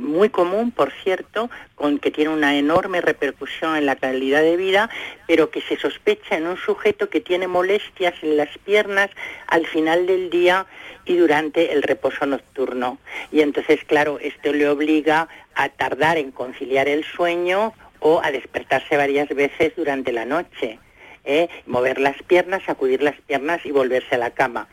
muy 0.00 0.28
común, 0.28 0.72
por 0.72 0.90
cierto, 1.04 1.50
con 1.76 2.00
que 2.00 2.10
tiene 2.10 2.32
una 2.32 2.56
enorme 2.56 3.00
repercusión 3.00 3.76
en 3.76 3.86
la 3.86 3.94
calidad 3.94 4.42
de 4.42 4.56
vida, 4.56 4.90
pero 5.28 5.50
que 5.50 5.60
se 5.60 5.76
sospecha 5.76 6.36
en 6.36 6.48
un 6.48 6.56
sujeto 6.56 7.08
que 7.08 7.20
tiene 7.20 7.46
molestias 7.46 8.14
en 8.22 8.36
las 8.36 8.58
piernas 8.58 9.10
al 9.46 9.68
final 9.68 10.04
del 10.08 10.30
día 10.30 10.66
y 11.04 11.16
durante 11.16 11.72
el 11.72 11.84
reposo 11.84 12.26
nocturno. 12.26 12.98
Y 13.30 13.40
entonces, 13.40 13.84
claro, 13.84 14.18
esto 14.18 14.52
le 14.52 14.68
obliga 14.68 15.28
a 15.54 15.68
tardar 15.68 16.18
en 16.18 16.32
conciliar 16.32 16.88
el 16.88 17.04
sueño 17.04 17.72
o 18.00 18.20
a 18.22 18.30
despertarse 18.30 18.96
varias 18.96 19.28
veces 19.28 19.72
durante 19.76 20.12
la 20.12 20.24
noche. 20.24 20.78
¿eh? 21.24 21.48
mover 21.66 22.00
las 22.00 22.22
piernas, 22.22 22.62
sacudir 22.64 23.02
las 23.02 23.16
piernas 23.22 23.64
y 23.64 23.70
volverse 23.70 24.14
a 24.14 24.18
la 24.18 24.30
cama. 24.30 24.68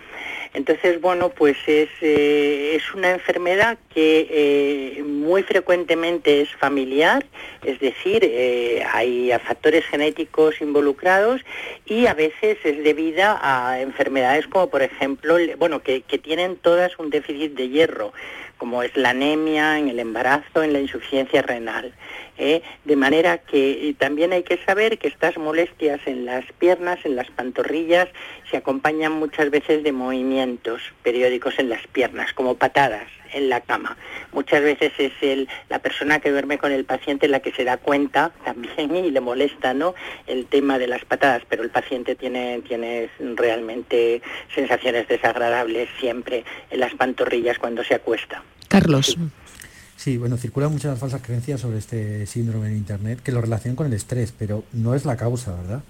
Entonces, 0.54 1.02
bueno, 1.02 1.30
pues 1.30 1.58
es, 1.68 1.90
eh, 2.02 2.76
es 2.76 2.94
una 2.94 3.12
enfermedad 3.12 3.78
que 3.94 4.28
eh, 4.30 5.04
muy 5.04 5.44
frecuentemente 5.44 6.42
es 6.42 6.50
familiar, 6.56 7.26
es 7.64 7.80
decir, 7.80 8.24
hay 8.92 9.32
factores 9.46 9.86
genéticos 9.86 10.62
involucrados 10.62 11.42
y 11.86 12.08
a 12.08 12.14
veces 12.14 12.58
es 12.64 12.84
debida 12.84 13.38
a 13.42 13.82
enfermedades 13.82 14.48
como, 14.48 14.70
por 14.70 14.82
ejemplo, 14.82 15.36
bueno, 15.58 15.84
que, 15.84 16.02
que 16.02 16.18
tienen 16.18 16.56
todas 16.56 16.98
un 16.98 17.10
déficit 17.10 17.54
de 17.54 17.70
hierro 17.70 18.14
como 18.58 18.84
es 18.84 18.96
la 18.96 19.12
anemia, 19.12 19.78
en 19.80 19.88
el 19.88 20.00
embarazo, 20.00 20.64
en 20.64 20.74
la 20.74 20.80
insuficiencia 20.80 21.42
renal. 21.42 21.94
¿eh? 22.38 22.62
De 22.86 22.96
manera 22.96 23.38
que 23.38 23.96
también 23.98 24.34
hay 24.34 24.44
que 24.44 24.58
saber 24.66 24.98
que 24.98 25.08
estas 25.08 25.38
molestias 25.38 26.00
en 26.06 26.26
las 26.26 26.46
piernas, 26.54 27.00
en 27.06 27.16
las 27.16 27.30
pantorrillas, 27.32 28.08
se 28.50 28.58
acompañan 28.58 29.14
muchas 29.14 29.50
veces 29.50 29.84
de 29.84 29.92
movimientos 29.92 30.82
periódicos 31.04 31.60
en 31.60 31.70
las 31.70 31.86
piernas, 31.88 32.34
como 32.34 32.56
patadas 32.56 33.17
en 33.38 33.50
la 33.50 33.62
cama. 33.62 33.98
Muchas 34.34 34.62
veces 34.62 34.92
es 34.98 35.14
el, 35.22 35.48
la 35.70 35.80
persona 35.80 36.20
que 36.20 36.32
duerme 36.32 36.58
con 36.58 36.72
el 36.72 36.86
paciente 36.86 37.28
la 37.28 37.40
que 37.40 37.52
se 37.52 37.64
da 37.64 37.78
cuenta 37.78 38.32
también 38.44 38.96
y 38.96 39.12
le 39.12 39.22
molesta 39.22 39.74
¿no? 39.74 39.96
el 40.28 40.46
tema 40.46 40.80
de 40.80 40.88
las 40.88 41.06
patadas, 41.06 41.44
pero 41.48 41.64
el 41.64 41.70
paciente 41.70 42.16
tiene, 42.16 42.62
tiene 42.68 43.10
realmente 43.36 44.22
sensaciones 44.54 45.08
desagradables 45.08 45.90
siempre 46.00 46.44
en 46.70 46.80
las 46.80 46.94
pantorrillas 46.96 47.58
cuando 47.60 47.84
se 47.84 47.96
acuesta. 47.96 48.44
Carlos. 48.68 49.18
Sí. 49.96 50.18
bueno, 50.18 50.38
circulan 50.38 50.72
muchas 50.72 51.00
falsas 51.00 51.22
creencias 51.22 51.62
sobre 51.62 51.78
este 51.78 52.26
síndrome 52.26 52.68
en 52.68 52.78
Internet 52.78 53.22
que 53.24 53.32
lo 53.32 53.42
relacionan 53.42 53.76
con 53.76 53.88
el 53.88 53.94
estrés, 53.94 54.34
pero 54.38 54.64
no 54.74 54.96
es 54.96 55.06
la 55.06 55.18
causa, 55.18 55.56
¿verdad? 55.56 55.84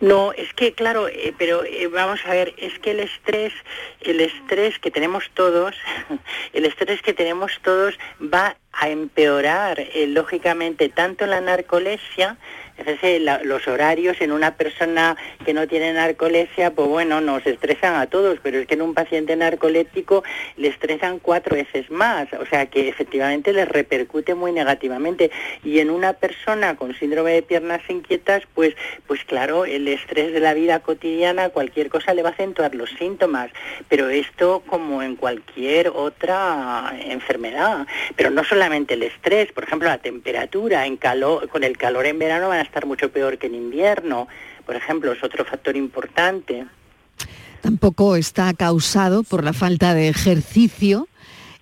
No, 0.00 0.32
es 0.32 0.52
que 0.54 0.72
claro, 0.72 1.08
eh, 1.08 1.34
pero 1.36 1.64
eh, 1.64 1.86
vamos 1.88 2.20
a 2.24 2.30
ver, 2.30 2.54
es 2.56 2.78
que 2.78 2.92
el 2.92 3.00
estrés, 3.00 3.52
el 4.00 4.20
estrés 4.20 4.78
que 4.78 4.90
tenemos 4.90 5.30
todos, 5.34 5.74
el 6.52 6.64
estrés 6.64 7.02
que 7.02 7.12
tenemos 7.12 7.52
todos 7.62 7.98
va 8.22 8.56
a 8.72 8.88
empeorar 8.88 9.80
eh, 9.80 10.06
lógicamente 10.06 10.88
tanto 10.88 11.26
la 11.26 11.40
narcolepsia 11.40 12.38
los 13.44 13.68
horarios 13.68 14.20
en 14.20 14.32
una 14.32 14.56
persona 14.56 15.16
que 15.44 15.54
no 15.54 15.66
tiene 15.66 15.92
narcolepsia, 15.92 16.72
pues 16.72 16.88
bueno, 16.88 17.20
nos 17.20 17.46
estresan 17.46 17.94
a 17.94 18.06
todos, 18.06 18.38
pero 18.42 18.58
es 18.58 18.66
que 18.66 18.74
en 18.74 18.82
un 18.82 18.94
paciente 18.94 19.36
narcoléptico 19.36 20.22
le 20.56 20.68
estresan 20.68 21.18
cuatro 21.18 21.56
veces 21.56 21.90
más, 21.90 22.28
o 22.32 22.46
sea 22.46 22.66
que 22.66 22.88
efectivamente 22.88 23.52
les 23.52 23.68
repercute 23.68 24.34
muy 24.34 24.52
negativamente. 24.52 25.30
Y 25.64 25.80
en 25.80 25.90
una 25.90 26.14
persona 26.14 26.76
con 26.76 26.94
síndrome 26.94 27.32
de 27.32 27.42
piernas 27.42 27.80
inquietas, 27.88 28.42
pues, 28.54 28.74
pues 29.06 29.24
claro, 29.24 29.64
el 29.64 29.88
estrés 29.88 30.32
de 30.32 30.40
la 30.40 30.54
vida 30.54 30.80
cotidiana, 30.80 31.50
cualquier 31.50 31.88
cosa 31.88 32.14
le 32.14 32.22
va 32.22 32.30
a 32.30 32.32
acentuar 32.32 32.74
los 32.74 32.90
síntomas, 32.90 33.50
pero 33.88 34.08
esto 34.08 34.62
como 34.66 35.02
en 35.02 35.16
cualquier 35.16 35.88
otra 35.88 36.92
enfermedad, 37.00 37.86
pero 38.16 38.30
no 38.30 38.44
solamente 38.44 38.94
el 38.94 39.02
estrés, 39.02 39.52
por 39.52 39.64
ejemplo, 39.64 39.88
la 39.88 39.98
temperatura, 39.98 40.86
en 40.86 40.96
calor, 40.96 41.48
con 41.48 41.64
el 41.64 41.76
calor 41.76 42.06
en 42.06 42.18
verano 42.18 42.48
van 42.48 42.60
a 42.60 42.62
estar 42.70 42.86
mucho 42.86 43.10
peor 43.10 43.36
que 43.36 43.48
en 43.48 43.56
invierno, 43.56 44.28
por 44.64 44.76
ejemplo, 44.76 45.12
es 45.12 45.22
otro 45.22 45.44
factor 45.44 45.76
importante. 45.76 46.66
Tampoco 47.60 48.16
está 48.16 48.54
causado 48.54 49.22
por 49.24 49.44
la 49.44 49.52
falta 49.52 49.92
de 49.92 50.08
ejercicio. 50.08 51.08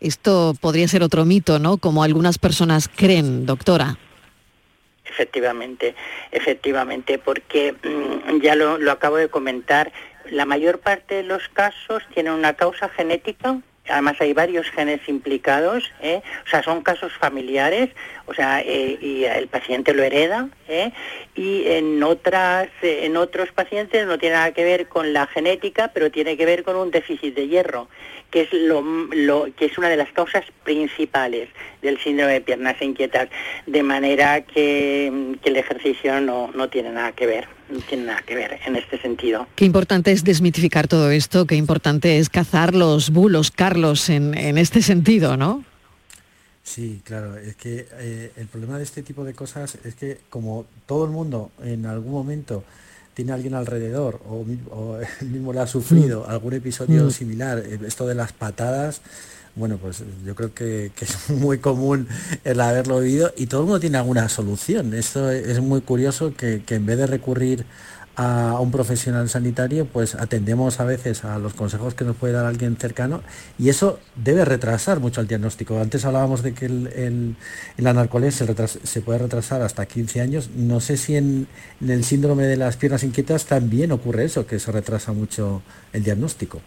Esto 0.01 0.55
podría 0.61 0.87
ser 0.87 1.03
otro 1.03 1.25
mito, 1.25 1.59
¿no? 1.59 1.79
Como 1.79 2.05
algunas 2.05 2.39
personas 2.39 2.89
creen, 2.89 3.47
doctora. 3.47 3.97
Efectivamente, 5.05 5.97
efectivamente, 6.31 7.19
porque 7.19 7.73
mm, 7.73 8.41
ya 8.43 8.55
lo, 8.55 8.79
lo 8.79 8.93
acabo 8.93 9.17
de 9.17 9.29
comentar, 9.29 9.91
la 10.31 10.45
mayor 10.45 10.79
parte 10.79 11.17
de 11.17 11.23
los 11.23 11.49
casos 11.49 12.03
tienen 12.15 12.35
una 12.35 12.53
causa 12.53 12.89
genética 12.91 13.59
además 13.89 14.17
hay 14.21 14.33
varios 14.33 14.71
genes 14.71 15.01
implicados, 15.09 15.91
¿eh? 16.01 16.23
o 16.47 16.49
sea, 16.49 16.63
son 16.63 16.83
casos 16.83 17.13
familiares, 17.13 17.91
o 18.27 18.35
sea, 18.35 18.61
eh, 18.61 18.99
y 19.01 19.25
el 19.25 19.49
paciente 19.49 19.95
lo 19.95 20.03
hereda, 20.03 20.49
¿eh? 20.69 20.93
y 21.35 21.67
en 21.67 22.03
otras, 22.03 22.69
en 22.83 23.17
otros 23.17 23.51
pacientes 23.53 24.07
no 24.07 24.19
tiene 24.19 24.37
nada 24.37 24.53
que 24.53 24.65
ver 24.65 24.89
con 24.89 25.13
la 25.13 25.27
genética, 25.27 25.91
pero 25.95 26.11
tiene 26.11 26.37
que 26.37 26.47
ver 26.47 26.63
con 26.63 26.77
un 26.77 26.91
déficit 26.91 27.35
de 27.35 27.49
hierro, 27.49 27.89
que 28.31 28.43
es 28.43 28.53
lo, 28.53 29.49
que 29.57 29.67
es 29.67 29.79
una 29.79 29.89
de 29.89 29.97
las 29.97 30.11
causas 30.13 30.45
principales 30.65 31.49
del 31.83 31.99
síndrome 31.99 32.35
de 32.35 32.41
piernas 32.41 32.81
inquietas, 32.83 33.29
de 33.67 33.83
manera 33.83 34.43
que, 34.43 35.07
el 35.09 35.57
ejercicio 35.57 36.21
no, 36.21 36.51
no 36.55 36.69
tiene 36.69 36.91
nada 36.91 37.13
que 37.13 37.27
ver 37.27 37.59
no 37.71 37.81
tiene 37.81 38.05
nada 38.05 38.23
que 38.23 38.35
ver 38.35 38.59
en 38.67 38.77
este 38.77 38.99
sentido. 38.99 39.47
Qué 39.55 39.65
importante 39.65 40.11
es 40.13 40.25
desmitificar 40.25 40.89
todo 40.89 41.11
esto, 41.11 41.47
qué 41.47 41.55
importante 41.55 42.19
es 42.19 42.31
cazar 42.31 42.75
los 42.75 43.11
bulos, 43.11 43.51
Carlos, 43.51 44.09
en, 44.09 44.35
este 44.59 44.81
sentido, 44.81 45.37
¿no? 45.37 45.65
Sí, 46.63 47.01
claro, 47.05 47.37
es 47.37 47.57
que 47.57 47.87
eh, 47.99 48.33
el 48.37 48.47
problema 48.47 48.79
de 48.79 48.85
este 48.85 49.03
tipo 49.03 49.25
de 49.25 49.35
cosas 49.35 49.79
es 49.85 49.95
que 49.95 50.19
como 50.31 50.67
todo 50.87 51.05
el 51.05 51.11
mundo 51.11 51.51
en 51.63 51.87
algún 51.87 52.13
momento 52.13 52.65
tiene 53.19 53.33
alguien 53.33 53.55
alrededor 53.55 54.21
o, 54.29 54.47
él 55.01 55.29
mismo 55.29 55.53
le 55.53 55.59
ha 55.59 55.67
sufrido 55.67 56.23
mm. 56.23 56.31
algún 56.31 56.53
episodio 56.53 57.05
mm. 57.05 57.11
similar, 57.11 57.59
eh, 57.59 57.77
esto 57.85 58.07
de 58.07 58.15
las 58.15 58.33
patadas, 58.33 59.01
bueno, 59.57 59.77
pues 59.77 60.05
yo 60.25 60.37
creo 60.37 60.55
que, 60.55 60.93
es 61.01 61.31
muy 61.31 61.59
común 61.59 62.07
el 62.45 62.61
haberlo 62.61 62.95
oído 62.95 63.33
y 63.37 63.47
todo 63.47 63.63
el 63.63 63.67
mundo 63.67 63.81
tiene 63.81 63.99
alguna 63.99 64.29
solución. 64.29 64.95
Esto 64.95 65.33
es 65.33 65.61
muy 65.61 65.81
curioso 65.81 66.33
que, 66.37 66.63
en 66.69 66.87
vez 66.87 66.97
de 66.97 67.09
recurrir 67.09 67.65
a 68.19 68.59
un 68.61 68.73
profesional 68.73 69.29
sanitario, 69.29 69.87
pues 69.87 70.17
atendemos 70.17 70.81
a 70.81 70.85
veces 70.85 71.25
a 71.25 71.39
los 71.39 71.55
consejos 71.55 71.95
que 71.95 72.05
nos 72.05 72.17
puede 72.17 72.33
dar 72.33 72.47
alguien 72.47 72.77
cercano 72.77 73.23
y 73.61 73.69
eso 73.69 74.01
debe 74.17 74.45
retrasar 74.45 74.99
mucho 74.99 75.21
el 75.21 75.29
diagnóstico. 75.29 75.81
Antes 75.81 76.05
hablábamos 76.05 76.43
de 76.43 76.53
que 76.53 76.67
el, 76.67 77.37
la 77.77 77.93
narcolepsia 77.93 78.45
se, 78.83 79.01
puede 79.03 79.21
retrasar 79.21 79.63
hasta 79.63 79.87
15 79.87 80.21
años. 80.21 80.51
No 80.57 80.81
sé 80.81 80.97
si 80.97 81.15
en, 81.15 81.47
en 81.81 81.91
el 81.91 82.03
síndrome 82.03 82.43
de 82.43 82.57
las 82.57 82.77
piernas 82.77 83.05
inquietas 83.05 83.47
también 83.47 83.93
ocurre 83.93 84.25
eso, 84.25 84.49
que 84.49 84.59
se 84.59 84.73
retrasa 84.73 85.13
mucho 85.13 85.63
el 85.93 86.03
diagnóstico. 86.03 86.61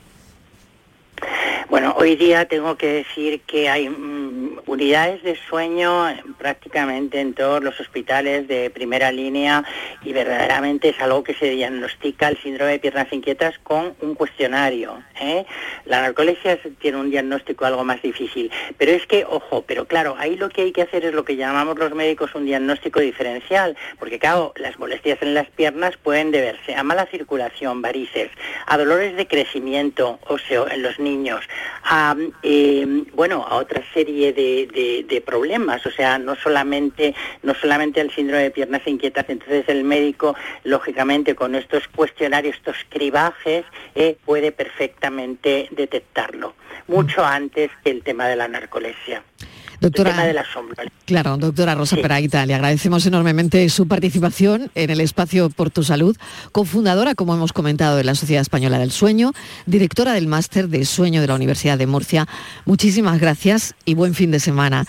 Bueno, 1.69 1.93
hoy 1.97 2.15
día 2.15 2.45
tengo 2.45 2.77
que 2.77 2.87
decir 2.87 3.41
que 3.41 3.67
hay 3.67 3.89
mm, 3.89 4.50
unidades 4.65 5.23
de 5.23 5.35
sueño 5.49 6.07
prácticamente 6.37 7.19
en 7.19 7.33
todos 7.33 7.63
los 7.63 7.79
hospitales 7.79 8.47
de 8.47 8.69
primera 8.69 9.11
línea 9.11 9.63
y 10.03 10.13
verdaderamente 10.13 10.89
es 10.89 10.99
algo 10.99 11.23
que 11.23 11.33
se 11.33 11.49
diagnostica 11.49 12.27
el 12.27 12.37
síndrome 12.37 12.71
de 12.71 12.79
piernas 12.79 13.11
inquietas 13.11 13.57
con 13.59 13.95
un 14.01 14.15
cuestionario. 14.15 15.03
¿eh? 15.19 15.45
La 15.85 16.01
narcolepsia 16.01 16.59
tiene 16.79 16.97
un 16.97 17.11
diagnóstico 17.11 17.65
algo 17.65 17.83
más 17.83 18.01
difícil, 18.01 18.51
pero 18.77 18.91
es 18.91 19.05
que, 19.07 19.25
ojo, 19.25 19.63
pero 19.67 19.85
claro, 19.85 20.15
ahí 20.17 20.35
lo 20.35 20.49
que 20.49 20.63
hay 20.63 20.71
que 20.71 20.83
hacer 20.83 21.05
es 21.05 21.13
lo 21.13 21.25
que 21.25 21.35
llamamos 21.35 21.77
los 21.77 21.93
médicos 21.93 22.35
un 22.35 22.45
diagnóstico 22.45 22.99
diferencial, 22.99 23.75
porque 23.99 24.19
claro, 24.19 24.53
las 24.57 24.77
molestias 24.79 25.21
en 25.21 25.33
las 25.33 25.49
piernas 25.49 25.97
pueden 25.97 26.31
deberse 26.31 26.75
a 26.75 26.83
mala 26.83 27.05
circulación, 27.07 27.81
varices, 27.81 28.29
a 28.65 28.77
dolores 28.77 29.15
de 29.15 29.27
crecimiento 29.27 30.19
óseo 30.27 30.69
en 30.69 30.81
los 30.81 30.99
niños, 30.99 31.43
a, 31.83 32.15
eh, 32.43 32.85
bueno, 33.13 33.45
a 33.47 33.55
otra 33.55 33.81
serie 33.93 34.33
de, 34.33 34.50
de, 34.51 35.23
problemas, 35.25 35.85
o 35.85 35.91
sea, 35.91 36.17
no 36.17 36.35
solamente, 36.35 37.13
no 37.43 37.53
solamente 37.53 38.01
el 38.01 38.11
síndrome 38.11 38.43
de 38.43 38.51
piernas 38.51 38.81
inquietas, 38.85 39.25
entonces 39.29 39.65
el 39.67 39.83
médico, 39.83 40.35
lógicamente, 40.63 41.35
con 41.35 41.55
estos 41.55 41.87
cuestionarios, 41.87 42.55
estos 42.55 42.77
cribajes, 42.89 43.65
eh, 43.95 44.17
puede 44.25 44.51
perfectamente 44.51 45.67
detectarlo, 45.71 46.55
mucho 46.87 47.23
antes 47.23 47.69
que 47.83 47.91
el 47.91 48.03
tema 48.03 48.27
de 48.27 48.35
la 48.35 48.47
narcolepsia. 48.47 49.23
Doctora, 49.81 50.45
Claro, 51.05 51.37
doctora 51.37 51.73
Rosa 51.73 51.95
Peraita, 51.95 52.45
le 52.45 52.53
agradecemos 52.53 53.03
enormemente 53.07 53.67
su 53.69 53.87
participación 53.87 54.69
en 54.75 54.91
el 54.91 55.01
espacio 55.01 55.49
Por 55.49 55.71
tu 55.71 55.83
Salud, 55.83 56.15
cofundadora, 56.51 57.15
como 57.15 57.33
hemos 57.33 57.51
comentado, 57.51 57.97
de 57.97 58.03
la 58.03 58.13
Sociedad 58.13 58.43
Española 58.43 58.77
del 58.77 58.91
Sueño, 58.91 59.33
directora 59.65 60.13
del 60.13 60.27
Máster 60.27 60.69
de 60.69 60.85
Sueño 60.85 61.19
de 61.19 61.27
la 61.27 61.33
Universidad 61.33 61.79
de 61.79 61.87
Murcia. 61.87 62.27
Muchísimas 62.65 63.19
gracias 63.19 63.73
y 63.83 63.95
buen 63.95 64.13
fin 64.13 64.29
de 64.29 64.39
semana. 64.39 64.85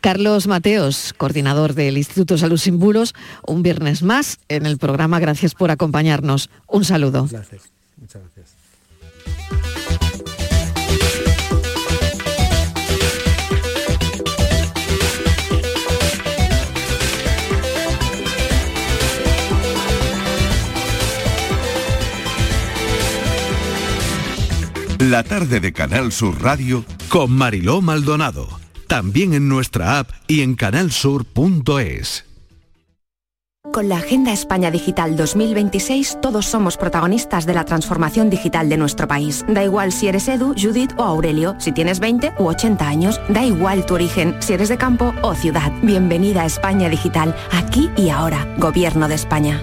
Carlos 0.00 0.46
Mateos, 0.46 1.12
coordinador 1.16 1.74
del 1.74 1.98
Instituto 1.98 2.38
Salud 2.38 2.58
Sin 2.58 2.78
Bulos, 2.78 3.14
un 3.44 3.64
viernes 3.64 4.04
más 4.04 4.38
en 4.48 4.64
el 4.64 4.78
programa. 4.78 5.18
Gracias 5.18 5.56
por 5.56 5.72
acompañarnos. 5.72 6.50
Un 6.68 6.84
saludo. 6.84 7.26
Gracias. 7.28 7.62
Muchas 7.96 8.22
gracias. 8.22 8.65
La 25.10 25.22
tarde 25.22 25.60
de 25.60 25.72
Canal 25.72 26.10
Sur 26.10 26.42
Radio 26.42 26.84
con 27.08 27.30
Mariló 27.30 27.80
Maldonado. 27.80 28.48
También 28.88 29.34
en 29.34 29.48
nuestra 29.48 30.00
app 30.00 30.10
y 30.26 30.40
en 30.40 30.56
canalsur.es. 30.56 32.24
Con 33.72 33.88
la 33.88 33.98
Agenda 33.98 34.32
España 34.32 34.72
Digital 34.72 35.16
2026 35.16 36.18
todos 36.20 36.46
somos 36.46 36.76
protagonistas 36.76 37.46
de 37.46 37.54
la 37.54 37.64
transformación 37.64 38.30
digital 38.30 38.68
de 38.68 38.78
nuestro 38.78 39.06
país. 39.06 39.44
Da 39.48 39.62
igual 39.62 39.92
si 39.92 40.08
eres 40.08 40.26
Edu, 40.26 40.56
Judith 40.60 40.94
o 40.96 41.04
Aurelio, 41.04 41.54
si 41.60 41.70
tienes 41.70 42.00
20 42.00 42.32
u 42.40 42.46
80 42.46 42.88
años, 42.88 43.20
da 43.28 43.44
igual 43.44 43.86
tu 43.86 43.94
origen, 43.94 44.34
si 44.40 44.54
eres 44.54 44.68
de 44.68 44.76
campo 44.76 45.14
o 45.22 45.36
ciudad. 45.36 45.72
Bienvenida 45.82 46.42
a 46.42 46.46
España 46.46 46.88
Digital, 46.88 47.32
aquí 47.52 47.90
y 47.96 48.08
ahora. 48.08 48.44
Gobierno 48.58 49.06
de 49.06 49.14
España. 49.14 49.62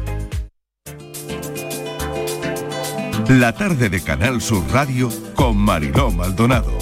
La 3.39 3.53
tarde 3.53 3.89
de 3.89 4.01
Canal 4.01 4.41
Sur 4.41 4.61
Radio 4.73 5.09
con 5.35 5.55
Mariló 5.55 6.11
Maldonado. 6.11 6.77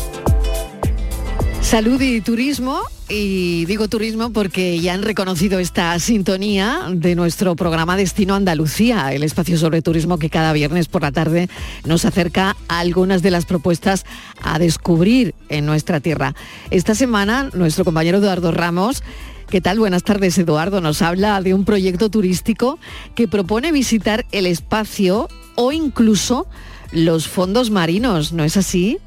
Salud 1.61 2.01
y 2.01 2.21
turismo. 2.21 2.81
Y 3.07 3.65
digo 3.65 3.87
turismo 3.87 4.31
porque 4.31 4.79
ya 4.79 4.95
han 4.95 5.03
reconocido 5.03 5.59
esta 5.59 5.99
sintonía 5.99 6.81
de 6.91 7.13
nuestro 7.13 7.55
programa 7.55 7.95
Destino 7.97 8.33
Andalucía, 8.33 9.13
el 9.13 9.21
espacio 9.21 9.59
sobre 9.59 9.83
turismo 9.83 10.17
que 10.17 10.31
cada 10.31 10.51
viernes 10.51 10.87
por 10.87 11.03
la 11.03 11.11
tarde 11.11 11.49
nos 11.85 12.05
acerca 12.05 12.55
a 12.67 12.79
algunas 12.79 13.21
de 13.21 13.29
las 13.29 13.45
propuestas 13.45 14.05
a 14.41 14.57
descubrir 14.57 15.35
en 15.49 15.67
nuestra 15.67 15.99
tierra. 15.99 16.33
Esta 16.71 16.95
semana 16.95 17.51
nuestro 17.53 17.85
compañero 17.85 18.17
Eduardo 18.17 18.51
Ramos 18.51 19.03
¿Qué 19.49 19.61
tal? 19.61 19.79
Buenas 19.79 20.03
tardes, 20.03 20.37
Eduardo. 20.37 20.79
Nos 20.79 21.01
habla 21.01 21.41
de 21.41 21.55
un 21.55 21.65
proyecto 21.65 22.11
turístico 22.11 22.77
que 23.15 23.27
propone 23.27 23.71
visitar 23.71 24.27
el 24.31 24.45
espacio 24.45 25.27
o 25.55 25.71
incluso 25.71 26.45
los 26.91 27.27
fondos 27.27 27.71
marinos, 27.71 28.31
¿no 28.31 28.43
es 28.43 28.57
así? 28.57 28.99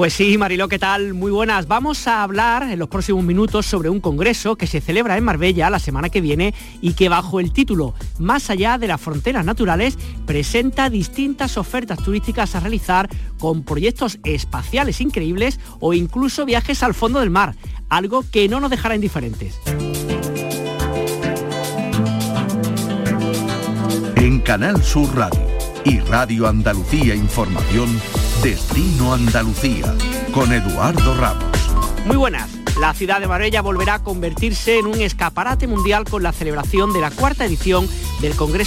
Pues 0.00 0.14
sí, 0.14 0.38
Mariló, 0.38 0.66
¿qué 0.66 0.78
tal? 0.78 1.12
Muy 1.12 1.30
buenas. 1.30 1.68
Vamos 1.68 2.06
a 2.06 2.22
hablar 2.22 2.62
en 2.62 2.78
los 2.78 2.88
próximos 2.88 3.22
minutos 3.22 3.66
sobre 3.66 3.90
un 3.90 4.00
congreso 4.00 4.56
que 4.56 4.66
se 4.66 4.80
celebra 4.80 5.18
en 5.18 5.24
Marbella 5.24 5.68
la 5.68 5.78
semana 5.78 6.08
que 6.08 6.22
viene 6.22 6.54
y 6.80 6.94
que 6.94 7.10
bajo 7.10 7.38
el 7.38 7.52
título 7.52 7.92
Más 8.18 8.48
allá 8.48 8.78
de 8.78 8.86
las 8.86 8.98
fronteras 8.98 9.44
naturales 9.44 9.98
presenta 10.24 10.88
distintas 10.88 11.58
ofertas 11.58 11.98
turísticas 11.98 12.54
a 12.54 12.60
realizar 12.60 13.10
con 13.38 13.62
proyectos 13.62 14.18
espaciales 14.24 15.02
increíbles 15.02 15.60
o 15.80 15.92
incluso 15.92 16.46
viajes 16.46 16.82
al 16.82 16.94
fondo 16.94 17.20
del 17.20 17.28
mar, 17.28 17.54
algo 17.90 18.24
que 18.32 18.48
no 18.48 18.58
nos 18.58 18.70
dejará 18.70 18.94
indiferentes. 18.94 19.60
En 24.16 24.40
Canal 24.40 24.82
Sur 24.82 25.14
Radio 25.14 25.46
y 25.84 25.98
Radio 26.00 26.48
Andalucía 26.48 27.14
Información, 27.14 28.00
Destino 28.42 29.12
Andalucía, 29.12 29.94
con 30.32 30.50
Eduardo 30.50 31.14
Ramos. 31.14 31.44
Muy 32.06 32.16
buenas. 32.16 32.48
La 32.80 32.94
ciudad 32.94 33.20
de 33.20 33.26
Marbella 33.26 33.60
volverá 33.60 33.94
a 33.94 34.02
convertirse 34.02 34.78
en 34.78 34.86
un 34.86 34.98
escaparate 35.02 35.66
mundial 35.66 36.04
con 36.06 36.22
la 36.22 36.32
celebración 36.32 36.94
de 36.94 37.02
la 37.02 37.10
cuarta 37.10 37.44
edición 37.44 37.86
del 38.22 38.34
Congreso 38.36 38.58